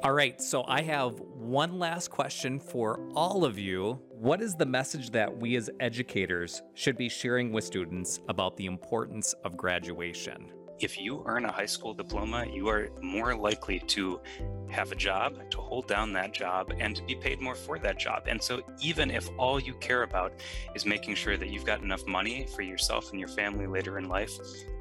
All 0.02 0.12
right, 0.12 0.40
so 0.40 0.64
I 0.66 0.82
have 0.82 1.20
one 1.50 1.80
last 1.80 2.10
question 2.10 2.60
for 2.60 3.00
all 3.16 3.44
of 3.44 3.58
you. 3.58 4.00
What 4.10 4.40
is 4.40 4.54
the 4.54 4.66
message 4.66 5.10
that 5.10 5.36
we 5.36 5.56
as 5.56 5.68
educators 5.80 6.62
should 6.74 6.96
be 6.96 7.08
sharing 7.08 7.50
with 7.50 7.64
students 7.64 8.20
about 8.28 8.56
the 8.56 8.66
importance 8.66 9.34
of 9.44 9.56
graduation? 9.56 10.52
If 10.78 10.98
you 10.98 11.24
earn 11.26 11.44
a 11.46 11.50
high 11.50 11.66
school 11.66 11.92
diploma, 11.92 12.46
you 12.46 12.68
are 12.68 12.90
more 13.02 13.34
likely 13.34 13.80
to 13.80 14.20
have 14.68 14.92
a 14.92 14.94
job, 14.94 15.50
to 15.50 15.58
hold 15.58 15.88
down 15.88 16.12
that 16.12 16.32
job, 16.32 16.72
and 16.78 16.94
to 16.94 17.02
be 17.02 17.16
paid 17.16 17.40
more 17.40 17.56
for 17.56 17.80
that 17.80 17.98
job. 17.98 18.28
And 18.28 18.40
so, 18.40 18.62
even 18.80 19.10
if 19.10 19.28
all 19.36 19.58
you 19.58 19.74
care 19.74 20.04
about 20.04 20.32
is 20.76 20.86
making 20.86 21.16
sure 21.16 21.36
that 21.36 21.50
you've 21.50 21.66
got 21.66 21.82
enough 21.82 22.06
money 22.06 22.46
for 22.54 22.62
yourself 22.62 23.10
and 23.10 23.18
your 23.18 23.28
family 23.28 23.66
later 23.66 23.98
in 23.98 24.08
life, 24.08 24.30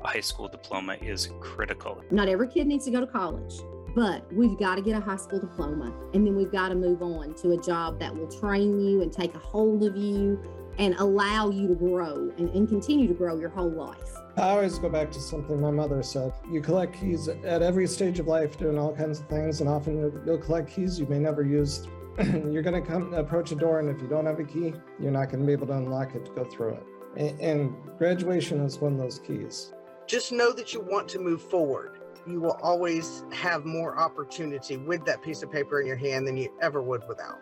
a 0.03 0.07
high 0.07 0.21
school 0.21 0.47
diploma 0.47 0.97
is 1.01 1.31
critical. 1.41 2.01
Not 2.11 2.29
every 2.29 2.47
kid 2.47 2.67
needs 2.67 2.85
to 2.85 2.91
go 2.91 2.99
to 2.99 3.07
college. 3.07 3.55
But 3.95 4.31
we've 4.33 4.57
got 4.57 4.75
to 4.75 4.81
get 4.81 4.95
a 4.95 4.99
high 4.99 5.17
school 5.17 5.39
diploma 5.39 5.93
and 6.13 6.25
then 6.25 6.35
we've 6.35 6.51
got 6.51 6.69
to 6.69 6.75
move 6.75 7.01
on 7.01 7.33
to 7.35 7.51
a 7.51 7.57
job 7.57 7.99
that 7.99 8.15
will 8.15 8.27
train 8.27 8.79
you 8.79 9.01
and 9.01 9.11
take 9.11 9.33
a 9.35 9.39
hold 9.39 9.83
of 9.83 9.95
you 9.95 10.39
and 10.77 10.95
allow 10.95 11.49
you 11.49 11.67
to 11.67 11.75
grow 11.75 12.31
and, 12.37 12.49
and 12.49 12.67
continue 12.69 13.07
to 13.07 13.13
grow 13.13 13.37
your 13.37 13.49
whole 13.49 13.69
life. 13.69 14.15
I 14.37 14.51
always 14.51 14.79
go 14.79 14.87
back 14.87 15.11
to 15.11 15.19
something 15.19 15.59
my 15.59 15.71
mother 15.71 16.01
said. 16.01 16.31
You 16.49 16.61
collect 16.61 16.99
keys 16.99 17.27
at 17.27 17.61
every 17.61 17.85
stage 17.87 18.19
of 18.19 18.27
life, 18.27 18.57
doing 18.57 18.77
all 18.77 18.95
kinds 18.95 19.19
of 19.19 19.27
things, 19.27 19.59
and 19.59 19.69
often 19.69 19.97
you'll, 19.99 20.13
you'll 20.25 20.37
collect 20.37 20.73
keys 20.73 20.97
you 20.97 21.05
may 21.07 21.19
never 21.19 21.43
use. 21.43 21.85
you're 22.17 22.61
going 22.61 22.81
to 22.81 22.87
come 22.87 23.13
approach 23.13 23.51
a 23.51 23.55
door, 23.55 23.79
and 23.79 23.89
if 23.89 24.01
you 24.01 24.07
don't 24.07 24.25
have 24.25 24.39
a 24.39 24.43
key, 24.43 24.73
you're 24.99 25.11
not 25.11 25.29
going 25.29 25.41
to 25.41 25.45
be 25.45 25.51
able 25.51 25.67
to 25.67 25.73
unlock 25.73 26.15
it 26.15 26.25
to 26.25 26.31
go 26.31 26.45
through 26.45 26.69
it. 26.69 26.83
And, 27.17 27.39
and 27.41 27.75
graduation 27.97 28.61
is 28.61 28.77
one 28.77 28.93
of 28.93 28.99
those 28.99 29.19
keys. 29.19 29.73
Just 30.07 30.31
know 30.31 30.53
that 30.53 30.73
you 30.73 30.79
want 30.79 31.09
to 31.09 31.19
move 31.19 31.41
forward 31.41 31.98
you 32.27 32.39
will 32.39 32.57
always 32.61 33.23
have 33.31 33.65
more 33.65 33.97
opportunity 33.97 34.77
with 34.77 35.05
that 35.05 35.21
piece 35.21 35.43
of 35.43 35.51
paper 35.51 35.81
in 35.81 35.87
your 35.87 35.95
hand 35.95 36.27
than 36.27 36.37
you 36.37 36.51
ever 36.61 36.81
would 36.81 37.07
without. 37.07 37.39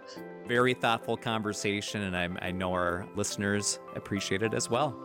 Very 0.48 0.74
thoughtful 0.74 1.18
conversation, 1.18 2.04
and 2.04 2.16
I, 2.16 2.30
I 2.48 2.52
know 2.52 2.72
our 2.72 3.08
listeners 3.16 3.80
appreciate 3.96 4.44
it 4.44 4.54
as 4.54 4.70
well. 4.70 4.96